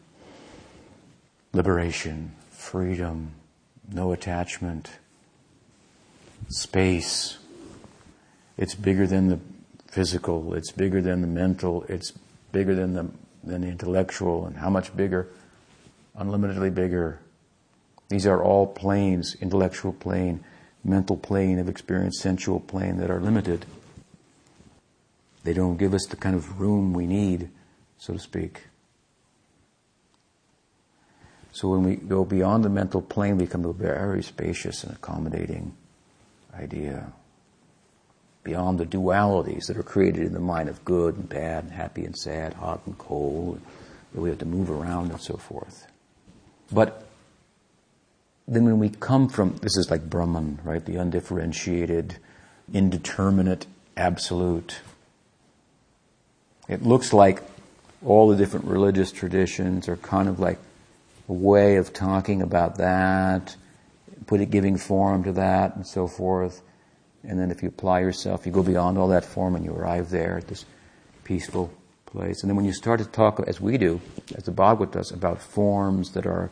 [1.52, 3.32] Liberation, freedom,
[3.90, 4.90] no attachment,
[6.48, 7.38] space.
[8.56, 9.40] It's bigger than the
[9.88, 12.12] physical, it's bigger than the mental, it's
[12.52, 13.08] bigger than the,
[13.44, 15.28] than the intellectual, and how much bigger?
[16.16, 17.20] Unlimitedly bigger.
[18.08, 20.44] These are all planes, intellectual plane,
[20.84, 23.66] mental plane of experience, sensual plane that are limited.
[25.44, 27.50] They don't give us the kind of room we need,
[27.98, 28.64] so to speak.
[31.52, 34.92] So when we go beyond the mental plane, we come to a very spacious and
[34.92, 35.74] accommodating
[36.54, 37.12] idea
[38.42, 42.04] beyond the dualities that are created in the mind of good and bad, and happy
[42.04, 43.60] and sad, hot and cold,
[44.12, 45.86] that we have to move around and so forth.
[46.72, 47.06] But
[48.48, 50.84] then when we come from, this is like Brahman, right?
[50.84, 52.16] The undifferentiated,
[52.72, 53.66] indeterminate,
[53.96, 54.80] absolute.
[56.68, 57.42] It looks like
[58.04, 60.58] all the different religious traditions are kind of like
[61.28, 63.54] a way of talking about that,
[64.26, 66.62] put it, giving form to that and so forth.
[67.22, 70.10] And then if you apply yourself, you go beyond all that form and you arrive
[70.10, 70.64] there at this
[71.24, 71.72] peaceful
[72.06, 72.42] place.
[72.42, 74.00] And then when you start to talk, as we do,
[74.34, 76.50] as the Bhagavat does, about forms that are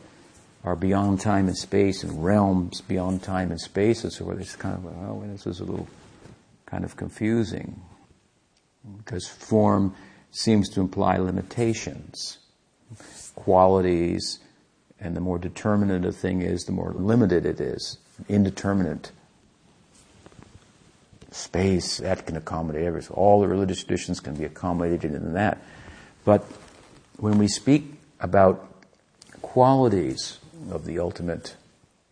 [0.63, 4.55] are beyond time and space and realms beyond time and space and so forth, it's
[4.55, 5.87] kind of, oh, this is a little
[6.65, 7.81] kind of confusing.
[8.97, 9.95] Because form
[10.31, 12.39] seems to imply limitations,
[13.35, 14.39] qualities,
[14.99, 17.97] and the more determinate a thing is, the more limited it is,
[18.27, 19.11] indeterminate
[21.31, 23.15] space, that can accommodate everything.
[23.15, 25.61] All the religious traditions can be accommodated in that.
[26.25, 26.43] But
[27.17, 28.65] when we speak about
[29.41, 30.39] qualities
[30.71, 31.55] of the ultimate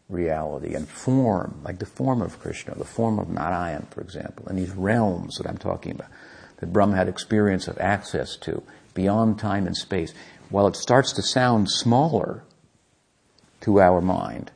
[0.09, 4.57] reality and form, like the form of Krishna, the form of Narayan, for example, and
[4.57, 6.09] these realms that I'm talking about,
[6.57, 8.63] that Brahma had experience of access to,
[8.93, 10.13] beyond time and space,
[10.49, 12.43] while it starts to sound smaller
[13.61, 14.51] to our mind,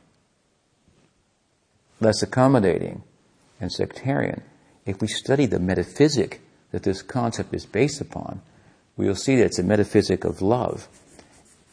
[2.00, 3.02] less accommodating
[3.60, 4.42] and sectarian,
[4.86, 8.40] if we study the metaphysic that this concept is based upon,
[8.96, 10.88] we will see that it's a metaphysic of love.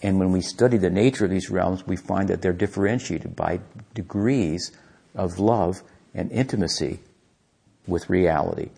[0.01, 3.59] And when we study the nature of these realms, we find that they're differentiated by
[3.93, 4.71] degrees
[5.15, 5.81] of love
[6.13, 6.99] and intimacy
[7.85, 8.69] with reality.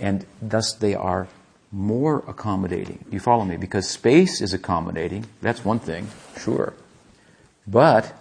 [0.00, 1.28] And thus they are
[1.70, 3.04] more accommodating.
[3.10, 3.56] You follow me?
[3.56, 5.26] Because space is accommodating.
[5.40, 6.08] That's one thing,
[6.38, 6.74] sure.
[7.66, 8.12] But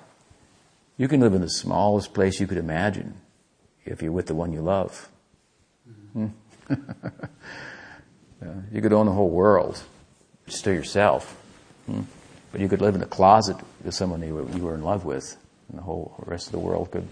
[0.98, 3.16] you can live in the smallest place you could imagine
[3.86, 5.10] if you're with the one you love.
[6.14, 6.28] Hmm.
[8.72, 9.82] you could own the whole world
[10.48, 11.36] just to yourself.
[11.86, 12.02] Hmm.
[12.52, 15.06] But you could live in the closet with someone you were, you were in love
[15.06, 15.36] with,
[15.70, 17.08] and the whole rest of the world could,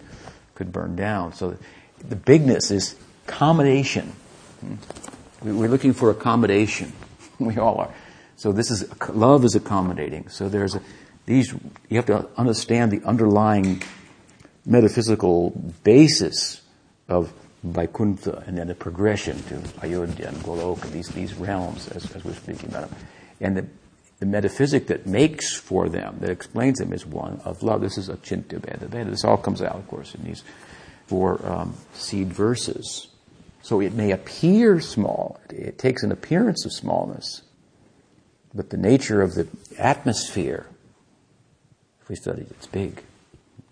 [0.56, 1.34] could burn down.
[1.34, 1.58] So
[1.98, 2.96] the bigness is
[3.28, 4.14] accommodation.
[4.60, 4.76] Hmm.
[5.42, 6.94] We're looking for accommodation.
[7.40, 7.92] We all are.
[8.36, 10.30] So this is, love is accommodating.
[10.30, 10.82] So there's a,
[11.26, 11.52] these,
[11.90, 13.82] you have to understand the underlying
[14.64, 15.50] metaphysical
[15.84, 16.62] basis
[17.10, 17.34] of
[17.64, 22.34] Vaikuntha and then the progression to Ayodhya and Goloka, these, these realms as, as we're
[22.34, 23.00] speaking about them.
[23.40, 23.68] And the,
[24.20, 27.82] the metaphysic that makes for them, that explains them, is one of love.
[27.82, 29.10] This is Achintya Bheda Bheda.
[29.12, 30.44] This all comes out, of course, in these
[31.06, 33.08] four um, seed verses.
[33.62, 35.40] So it may appear small.
[35.50, 37.44] It takes an appearance of smallness.
[38.54, 39.48] But the nature of the
[39.78, 40.66] atmosphere,
[42.02, 43.04] if we study it, it's big,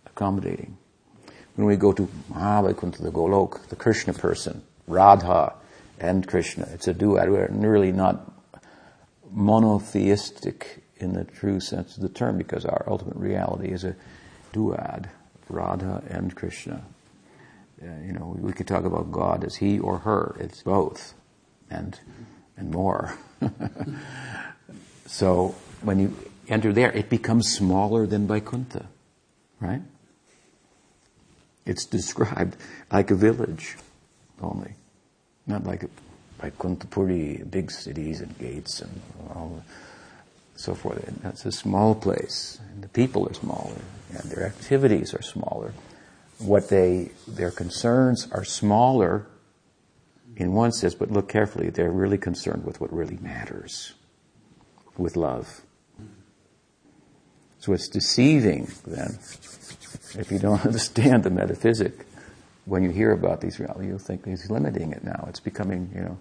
[0.05, 0.77] accommodating
[1.60, 5.51] when we go to Mahavaikuntha, the Golok, the Krishna person, Radha
[5.99, 7.30] and Krishna, it's a duet.
[7.30, 8.32] We're really not
[9.30, 13.97] monotheistic in the true sense of the term because our ultimate reality is a
[14.53, 15.10] duad,
[15.49, 16.82] Radha and Krishna.
[17.84, 20.38] Uh, you know, we, we could talk about God as he or her.
[20.39, 21.14] It's both,
[21.70, 21.99] and
[22.55, 23.18] and more.
[25.05, 26.16] so when you
[26.47, 28.86] enter there, it becomes smaller than Vaikuntha,
[29.60, 29.82] right?
[31.70, 32.57] It's described
[32.91, 33.78] like a village
[34.41, 34.74] only,
[35.45, 35.89] not like a,
[36.41, 39.01] Vaikuntha Puri, big cities and gates and
[39.36, 39.63] all
[40.55, 41.05] so forth.
[41.07, 45.74] And that's a small place, and the people are smaller, and their activities are smaller.
[46.39, 49.28] What they, their concerns are smaller
[50.38, 53.93] in one sense, but look carefully, they're really concerned with what really matters,
[54.97, 55.61] with love.
[57.60, 59.20] So it's deceiving then,
[60.18, 62.05] if you don't understand the metaphysic,
[62.66, 65.26] when you hear about these realities, you'll think he's limiting it now.
[65.28, 66.20] It's becoming, you know,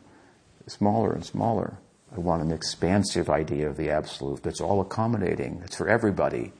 [0.66, 1.78] smaller and smaller.
[2.14, 5.61] I want an expansive idea of the absolute that's all accommodating.
[5.64, 6.53] It's for everybody.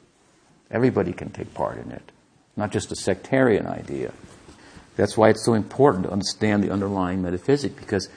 [0.71, 2.13] Everybody can take part in it,
[2.57, 4.13] not just a sectarian idea.
[4.97, 8.09] That's why it's so important to understand the underlying metaphysic, because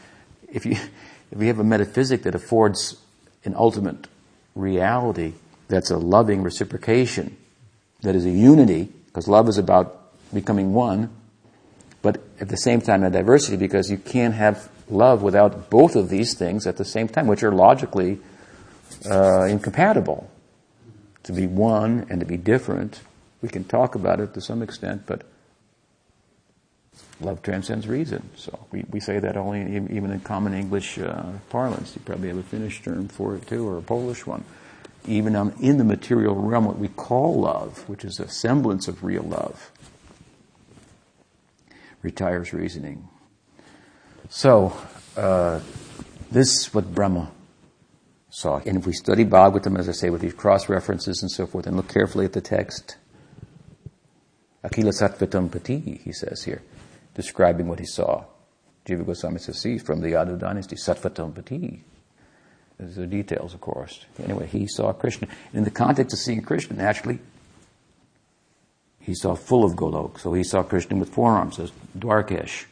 [0.51, 0.71] if you,
[1.31, 2.97] if you have a metaphysic that affords
[3.45, 4.07] an ultimate
[4.53, 5.33] reality
[5.71, 7.37] that's a loving reciprocation,
[8.01, 11.09] that is a unity, because love is about becoming one,
[12.01, 16.09] but at the same time a diversity, because you can't have love without both of
[16.09, 18.19] these things at the same time, which are logically
[19.09, 20.29] uh, incompatible.
[21.23, 23.01] To be one and to be different,
[23.41, 25.23] we can talk about it to some extent, but
[27.21, 28.29] love transcends reason.
[28.35, 31.95] So we, we say that only even in common English uh, parlance.
[31.95, 34.43] You probably have a Finnish term for it too, or a Polish one.
[35.07, 39.23] Even in the material realm, what we call love, which is a semblance of real
[39.23, 39.71] love,
[42.03, 43.07] retires reasoning.
[44.29, 44.73] So,
[45.17, 45.59] uh,
[46.31, 47.31] this is what Brahma
[48.29, 48.61] saw.
[48.65, 51.67] And if we study Bhagavatam, as I say, with these cross references and so forth,
[51.67, 52.95] and look carefully at the text,
[54.63, 56.61] Akila Sattvatam Pati, he says here,
[57.15, 58.23] describing what he saw.
[58.85, 61.83] Jiva Goswami says, see, from the Yadu dynasty, Sattvatam Pati.
[62.81, 64.05] There's the details, of course.
[64.23, 65.27] Anyway, he saw Krishna.
[65.53, 67.19] In the context of seeing Krishna, naturally,
[68.99, 70.19] he saw full of Golok.
[70.19, 72.65] So he saw Krishna with forearms, as Dwarkesh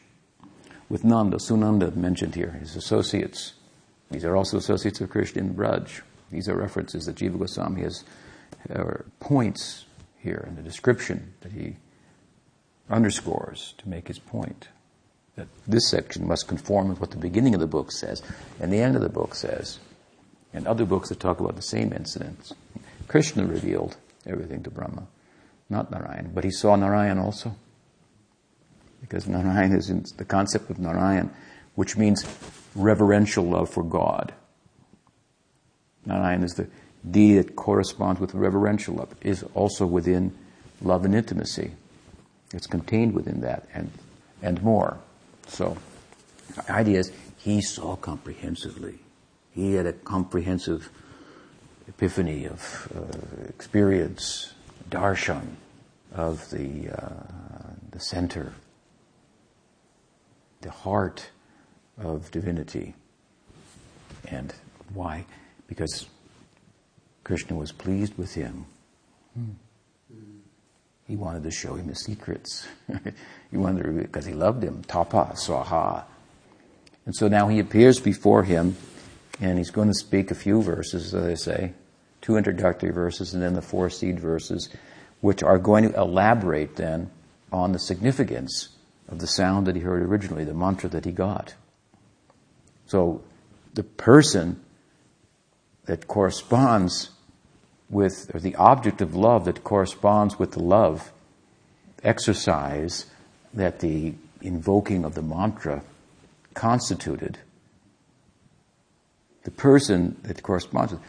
[0.88, 3.52] with Nanda, Sunanda mentioned here, his associates.
[4.10, 6.00] These are also associates of Krishna in Braj.
[6.32, 8.02] These are references that Jiva Goswami has,
[8.68, 9.86] or points
[10.18, 11.76] here in the description that he
[12.90, 14.68] underscores to make his point.
[15.36, 18.20] That this section must conform with what the beginning of the book says
[18.58, 19.78] and the end of the book says,
[20.52, 22.52] and other books that talk about the same incidents.
[23.08, 23.96] Krishna revealed
[24.26, 25.06] everything to Brahma,
[25.68, 27.54] not Narayan, but he saw Narayan also
[29.00, 31.30] because Narayan is in the concept of Narayan,
[31.74, 32.24] which means
[32.74, 34.32] reverential love for God.
[36.04, 36.68] Narayan is the
[37.08, 40.36] deity that corresponds with reverential love, is also within
[40.82, 41.72] love and intimacy.
[42.52, 43.90] It's contained within that and,
[44.42, 44.98] and more.
[45.46, 45.76] So,
[46.54, 48.98] the idea is he saw comprehensively.
[49.52, 50.90] He had a comprehensive
[51.88, 54.54] epiphany of uh, experience,
[54.88, 55.46] darshan,
[56.12, 58.52] of the, uh, the center
[60.60, 61.30] the heart
[61.98, 62.94] of divinity.
[64.28, 64.52] And
[64.92, 65.24] why?
[65.66, 66.06] Because
[67.24, 68.66] Krishna was pleased with him.
[69.34, 69.50] Hmm.
[71.06, 72.68] He wanted to show him his secrets.
[73.50, 74.84] he wanted to, because he loved him.
[74.84, 76.04] Tapa, swaha.
[77.04, 78.76] And so now he appears before him,
[79.40, 81.72] and he's going to speak a few verses, as I say,
[82.20, 84.68] two introductory verses, and then the four seed verses,
[85.20, 87.10] which are going to elaborate then
[87.52, 88.68] on the significance
[89.08, 91.54] of the sound that he heard originally, the mantra that he got.
[92.86, 93.22] So
[93.74, 94.60] the person
[95.86, 97.10] that corresponds
[97.88, 101.12] with, or the object of love that corresponds with the love
[102.04, 103.06] exercise
[103.52, 105.82] that the invoking of the mantra
[106.54, 107.38] constituted,
[109.44, 111.00] the person that corresponds with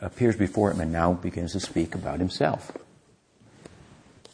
[0.00, 2.72] appears before him and now begins to speak about himself.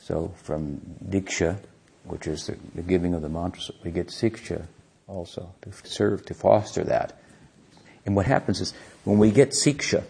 [0.01, 1.59] So from Diksha,
[2.07, 3.71] which is the, the giving of the mantras.
[3.85, 4.67] We get siksha
[5.07, 7.21] also to serve, to foster that.
[8.05, 8.73] And what happens is
[9.05, 10.05] when we get siksha,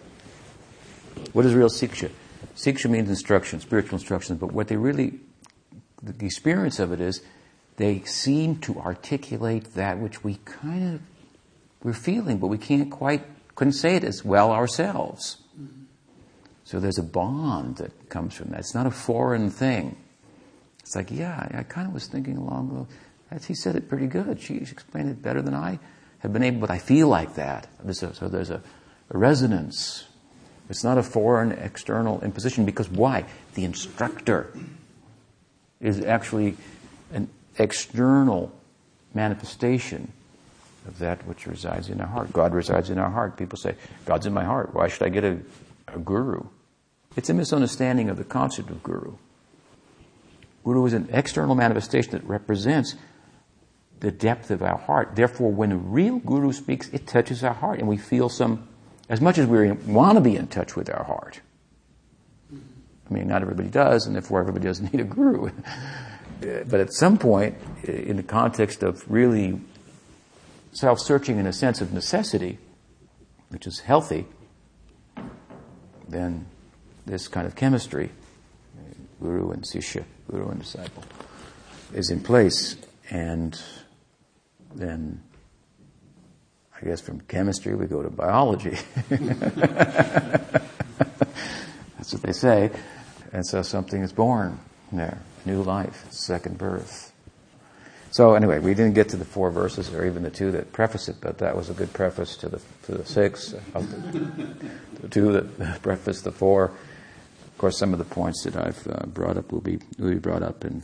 [1.33, 2.11] what is real siksha?
[2.55, 5.19] Siksha means instruction, spiritual instruction, but what they really,
[6.03, 7.23] the experience of it is
[7.77, 11.01] they seem to articulate that which we kind of,
[11.87, 13.23] we're feeling, but we can't quite,
[13.55, 15.37] couldn't say it as well ourselves.
[15.57, 15.85] Mm-hmm.
[16.65, 18.59] So there's a bond that comes from that.
[18.59, 19.97] It's not a foreign thing.
[20.81, 22.89] It's like, yeah, I, kind of was thinking along
[23.31, 24.41] the, he said it pretty good.
[24.41, 25.79] She explained it better than I
[26.19, 27.69] have been able, but I feel like that.
[27.87, 28.61] A, so there's a,
[29.11, 30.07] a resonance.
[30.69, 33.27] It's not a foreign external imposition because why?
[33.55, 34.53] The instructor
[35.81, 36.57] is actually
[37.13, 37.29] an
[37.59, 38.51] external
[39.15, 40.13] manifestation
[40.87, 42.33] of that which resides in our heart.
[42.33, 43.37] God resides in our heart.
[43.37, 43.75] People say,
[44.05, 44.75] God's in my heart.
[44.75, 45.39] Why should I get a,
[45.89, 46.45] a guru?
[47.17, 49.15] It's a misunderstanding of the concept of guru.
[50.65, 52.95] Guru is an external manifestation that represents
[54.01, 55.15] the depth of our heart.
[55.15, 58.69] Therefore, when a real guru speaks, it touches our heart and we feel some,
[59.09, 61.41] as much as we want to be in touch with our heart.
[62.53, 65.51] I mean, not everybody does, and therefore everybody doesn't need a guru.
[66.41, 69.61] but at some point, in the context of really
[70.77, 72.59] self-searching in a sense of necessity,
[73.49, 74.27] which is healthy,
[76.09, 76.47] then
[77.07, 78.11] this kind of chemistry,
[79.21, 81.05] guru and sishya, guru and disciple,
[81.95, 82.77] is in place.
[83.11, 83.59] And
[84.75, 85.23] then,
[86.75, 88.77] I guess from chemistry we go to biology.
[91.99, 92.71] That's what they say.
[93.33, 94.59] And so something is born
[94.93, 97.13] there, new life, second birth.
[98.17, 101.11] So anyway, we didn't get to the four verses or even the two that preface
[101.11, 103.81] it, but that was a good preface to the to the six, the,
[105.03, 106.73] the two that preface the four.
[107.45, 110.19] Of course, some of the points that I've uh, brought up will be will be
[110.19, 110.83] brought up and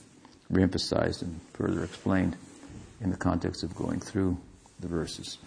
[0.52, 2.36] reemphasized and further explained
[3.00, 4.36] in the context of going through
[4.80, 5.38] the verses.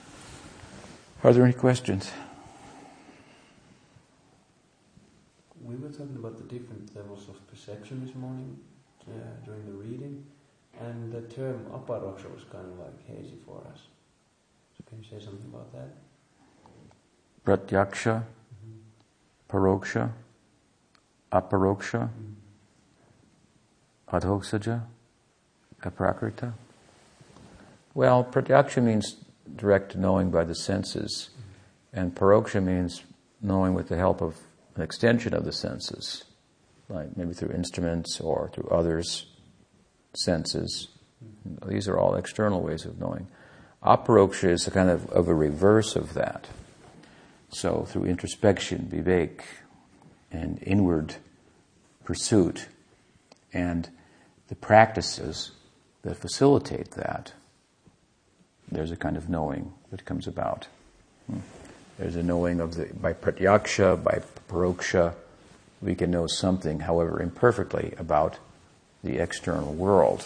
[1.24, 2.12] Are there any questions?
[5.64, 8.58] We were talking about the different levels of perception this morning
[9.08, 9.12] uh,
[9.46, 10.26] during the reading,
[10.82, 13.80] and the term aparoksha was kind of like hazy for us.
[14.78, 15.90] So can you say something about that?
[17.46, 19.56] Pratyaksha, mm-hmm.
[19.56, 20.12] paroksha,
[21.32, 22.34] aparoksha, mm-hmm.
[24.16, 24.82] adhoksaja,
[25.84, 26.54] aprakrita.
[27.94, 29.16] Well, pratyaksha means
[29.56, 32.00] direct knowing by the senses, mm-hmm.
[32.00, 33.04] and paroksha means
[33.42, 34.38] knowing with the help of
[34.76, 36.26] an extension of the senses,
[36.90, 39.28] like maybe through instruments or through others'
[40.18, 40.88] senses.
[41.66, 43.28] These are all external ways of knowing.
[43.84, 46.48] Aparoksha is a kind of, of a reverse of that.
[47.50, 49.42] So through introspection, vivek,
[50.32, 51.16] and inward
[52.04, 52.68] pursuit,
[53.54, 53.90] and
[54.48, 55.52] the practices
[56.02, 57.34] that facilitate that,
[58.72, 60.68] there's a kind of knowing that comes about.
[61.30, 61.40] Hmm.
[61.98, 65.16] There's a knowing of the, by pratyaksha, by paroksha,
[65.82, 68.40] we can know something, however imperfectly, about
[69.06, 70.26] the external world.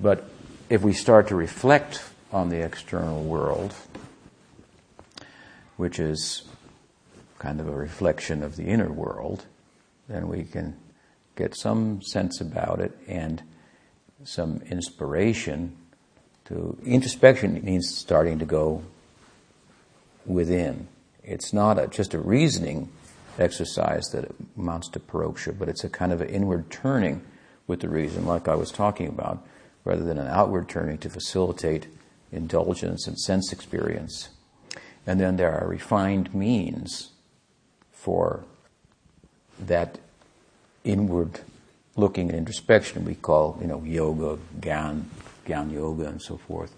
[0.00, 0.24] But
[0.70, 3.74] if we start to reflect on the external world,
[5.76, 6.44] which is
[7.38, 9.44] kind of a reflection of the inner world,
[10.08, 10.76] then we can
[11.36, 13.42] get some sense about it and
[14.24, 15.76] some inspiration
[16.44, 18.82] to introspection means starting to go
[20.26, 20.86] within.
[21.24, 22.90] It's not a, just a reasoning
[23.38, 27.22] exercise that amounts to paroksha, but it's a kind of an inward turning
[27.70, 29.46] with the reason, like I was talking about,
[29.84, 31.86] rather than an outward turning to facilitate
[32.32, 34.28] indulgence and sense experience.
[35.06, 37.12] And then there are refined means
[37.92, 38.44] for
[39.58, 39.98] that
[40.84, 41.40] inward
[41.96, 45.04] looking and introspection we call, you know, yoga, gyan,
[45.46, 46.74] gyan yoga, and so forth.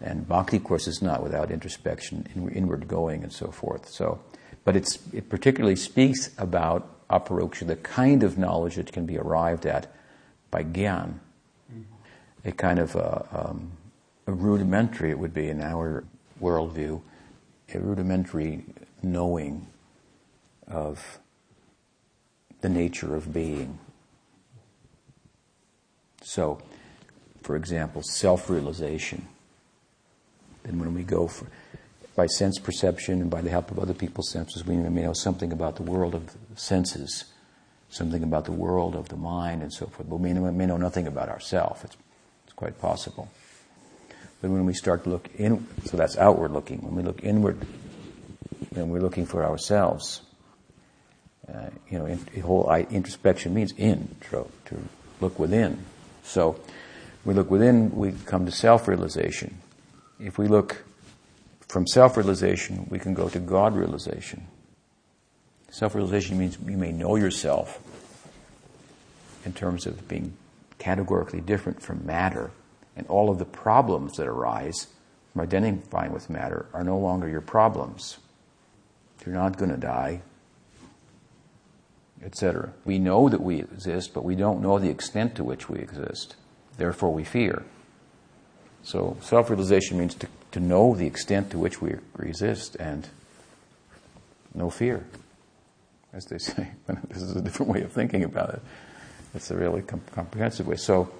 [0.00, 3.88] And bhakti, of course, is not without introspection, inward going, and so forth.
[3.88, 4.20] So,
[4.64, 9.92] but it particularly speaks about aparoksha, the kind of knowledge that can be arrived at
[10.50, 11.14] by gyan,
[12.44, 13.72] a kind of a, um,
[14.26, 16.04] a rudimentary, it would be in our
[16.40, 17.00] worldview,
[17.74, 18.64] a rudimentary
[19.02, 19.66] knowing
[20.66, 21.18] of
[22.60, 23.78] the nature of being.
[26.22, 26.60] So,
[27.42, 29.26] for example, self realization
[30.68, 31.46] and when we go for,
[32.14, 35.52] by sense perception and by the help of other people's senses, we may know something
[35.52, 37.24] about the world of senses,
[37.90, 40.08] something about the world of the mind, and so forth.
[40.08, 41.84] But we may, know nothing about ourselves.
[41.84, 41.96] It's,
[42.44, 43.30] it's quite possible.
[44.40, 46.82] But when we start to look in, so that's outward looking.
[46.82, 47.66] When we look inward,
[48.72, 50.22] then we're looking for ourselves.
[51.52, 54.46] Uh, you know, in, whole introspection means in, to,
[55.20, 55.84] look within.
[56.22, 56.60] So,
[57.24, 59.58] we look within, we come to self-realization
[60.20, 60.84] if we look
[61.68, 64.46] from self realization, we can go to God realization.
[65.70, 67.80] Self realization means you may know yourself
[69.44, 70.34] in terms of being
[70.78, 72.50] categorically different from matter,
[72.96, 74.88] and all of the problems that arise
[75.32, 78.18] from identifying with matter are no longer your problems.
[79.24, 80.22] You're not going to die,
[82.24, 82.72] etc.
[82.84, 86.34] We know that we exist, but we don't know the extent to which we exist.
[86.78, 87.64] Therefore, we fear.
[88.82, 93.08] So self-realization means to, to know the extent to which we exist and
[94.54, 95.04] no fear,
[96.12, 96.68] as they say.
[97.08, 98.62] this is a different way of thinking about it.
[99.34, 100.76] It's a really com- comprehensive way.
[100.76, 101.10] So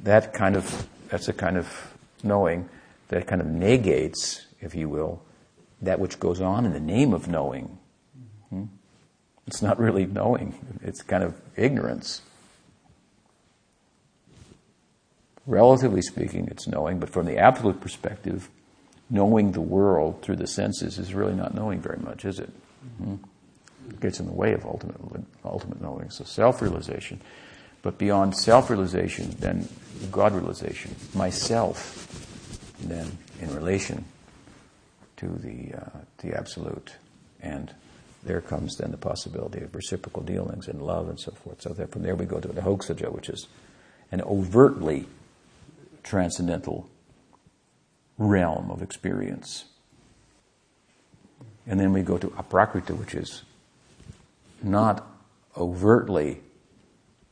[0.00, 2.68] that kind of that's a kind of knowing
[3.08, 5.22] that kind of negates, if you will,
[5.82, 7.78] that which goes on in the name of knowing.
[8.50, 8.64] Hmm?
[9.46, 12.22] It's not really knowing; it's kind of ignorance.
[15.46, 18.48] Relatively speaking, it's knowing, but from the absolute perspective,
[19.10, 22.50] knowing the world through the senses is really not knowing very much, is it?
[23.00, 23.16] Mm-hmm.
[24.00, 24.96] Gets in the way of ultimate,
[25.44, 26.10] ultimate knowing.
[26.10, 27.20] So self-realization.
[27.82, 29.68] But beyond self-realization, then
[30.10, 30.94] God realization.
[31.14, 34.04] Myself, then in relation
[35.18, 36.94] to the, uh, the absolute.
[37.40, 37.74] And
[38.22, 41.62] there comes then the possibility of reciprocal dealings and love and so forth.
[41.62, 43.46] So that from there we go to adhoksaja, which is
[44.10, 45.06] an overtly
[46.02, 46.88] transcendental
[48.16, 49.66] realm of experience.
[51.66, 53.42] And then we go to aprakrita, which is
[54.64, 55.06] not
[55.56, 56.40] overtly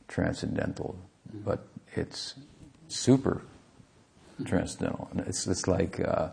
[0.07, 0.97] transcendental,
[1.33, 2.35] but it's
[2.87, 3.41] super
[4.45, 5.07] transcendental.
[5.11, 6.29] And it's, it's like, uh,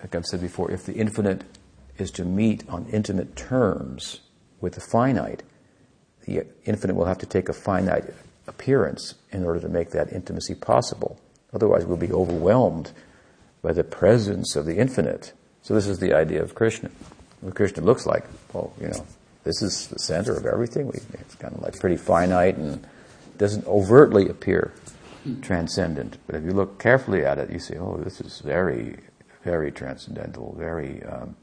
[0.00, 1.44] like I've said before, if the infinite
[1.98, 4.20] is to meet on intimate terms
[4.60, 5.42] with the finite,
[6.24, 8.04] the infinite will have to take a finite
[8.46, 11.18] appearance in order to make that intimacy possible.
[11.52, 12.92] Otherwise, we'll be overwhelmed
[13.62, 15.32] by the presence of the infinite.
[15.62, 16.90] So this is the idea of Krishna.
[17.40, 19.06] What Krishna looks like, well, you know,
[19.48, 20.90] this is the center of everything.
[21.14, 22.86] It's kind of like pretty finite and
[23.38, 24.74] doesn't overtly appear
[25.40, 26.18] transcendent.
[26.26, 28.98] But if you look carefully at it, you see, oh, this is very,
[29.44, 31.34] very transcendental, very, um,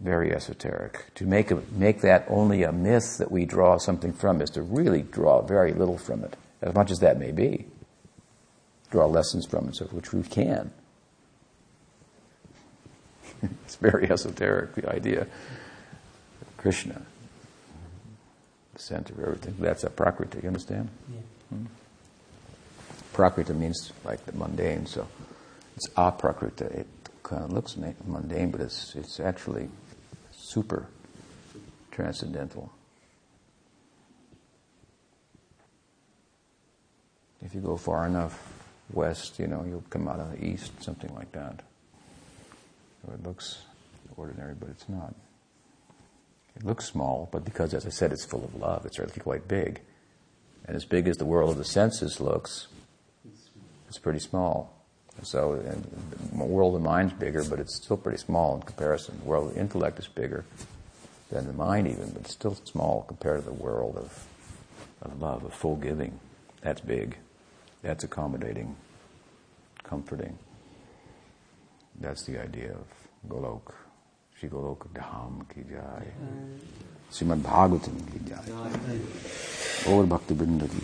[0.00, 1.14] very esoteric.
[1.14, 4.62] To make a, make that only a myth that we draw something from is to
[4.62, 7.66] really draw very little from it, as much as that may be.
[8.90, 10.72] Draw lessons from it, so which we can.
[13.64, 15.28] it's very esoteric, the idea.
[16.58, 17.00] Krishna,
[18.74, 19.56] the center of everything.
[19.58, 20.90] That's a prakriti, you understand?
[21.10, 21.20] Yeah.
[21.56, 21.64] Hmm?
[23.12, 25.08] Prakriti means like the mundane, so
[25.76, 26.80] it's aprakrita.
[26.80, 26.86] It
[27.22, 29.68] kind of looks mundane, but it's, it's actually
[30.32, 30.86] super
[31.90, 32.72] transcendental.
[37.40, 38.36] If you go far enough
[38.92, 41.60] west, you know, you'll come out of the east, something like that.
[43.06, 43.58] So it looks
[44.16, 45.14] ordinary, but it's not.
[46.58, 49.46] It looks small, but because, as I said, it's full of love, it's really quite
[49.46, 49.80] big.
[50.66, 52.66] And as big as the world of the senses looks,
[53.88, 54.74] it's pretty small.
[55.22, 59.18] So the world of mind's bigger, but it's still pretty small in comparison.
[59.18, 60.44] The world of intellect is bigger
[61.30, 64.26] than the mind even, but it's still small compared to the world of,
[65.02, 66.18] of love, of full giving.
[66.60, 67.16] That's big.
[67.82, 68.76] That's accommodating,
[69.82, 70.38] comforting.
[72.00, 72.86] That's the idea of
[73.28, 73.72] Golok.
[74.38, 76.06] Shri Golok Dham ki jai.
[77.10, 78.46] Srimad Bhagavatam ki jai.
[79.84, 80.82] Gaur Bhakti Vrinda ki.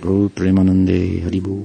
[0.00, 1.58] Gaur Premanande Haribol.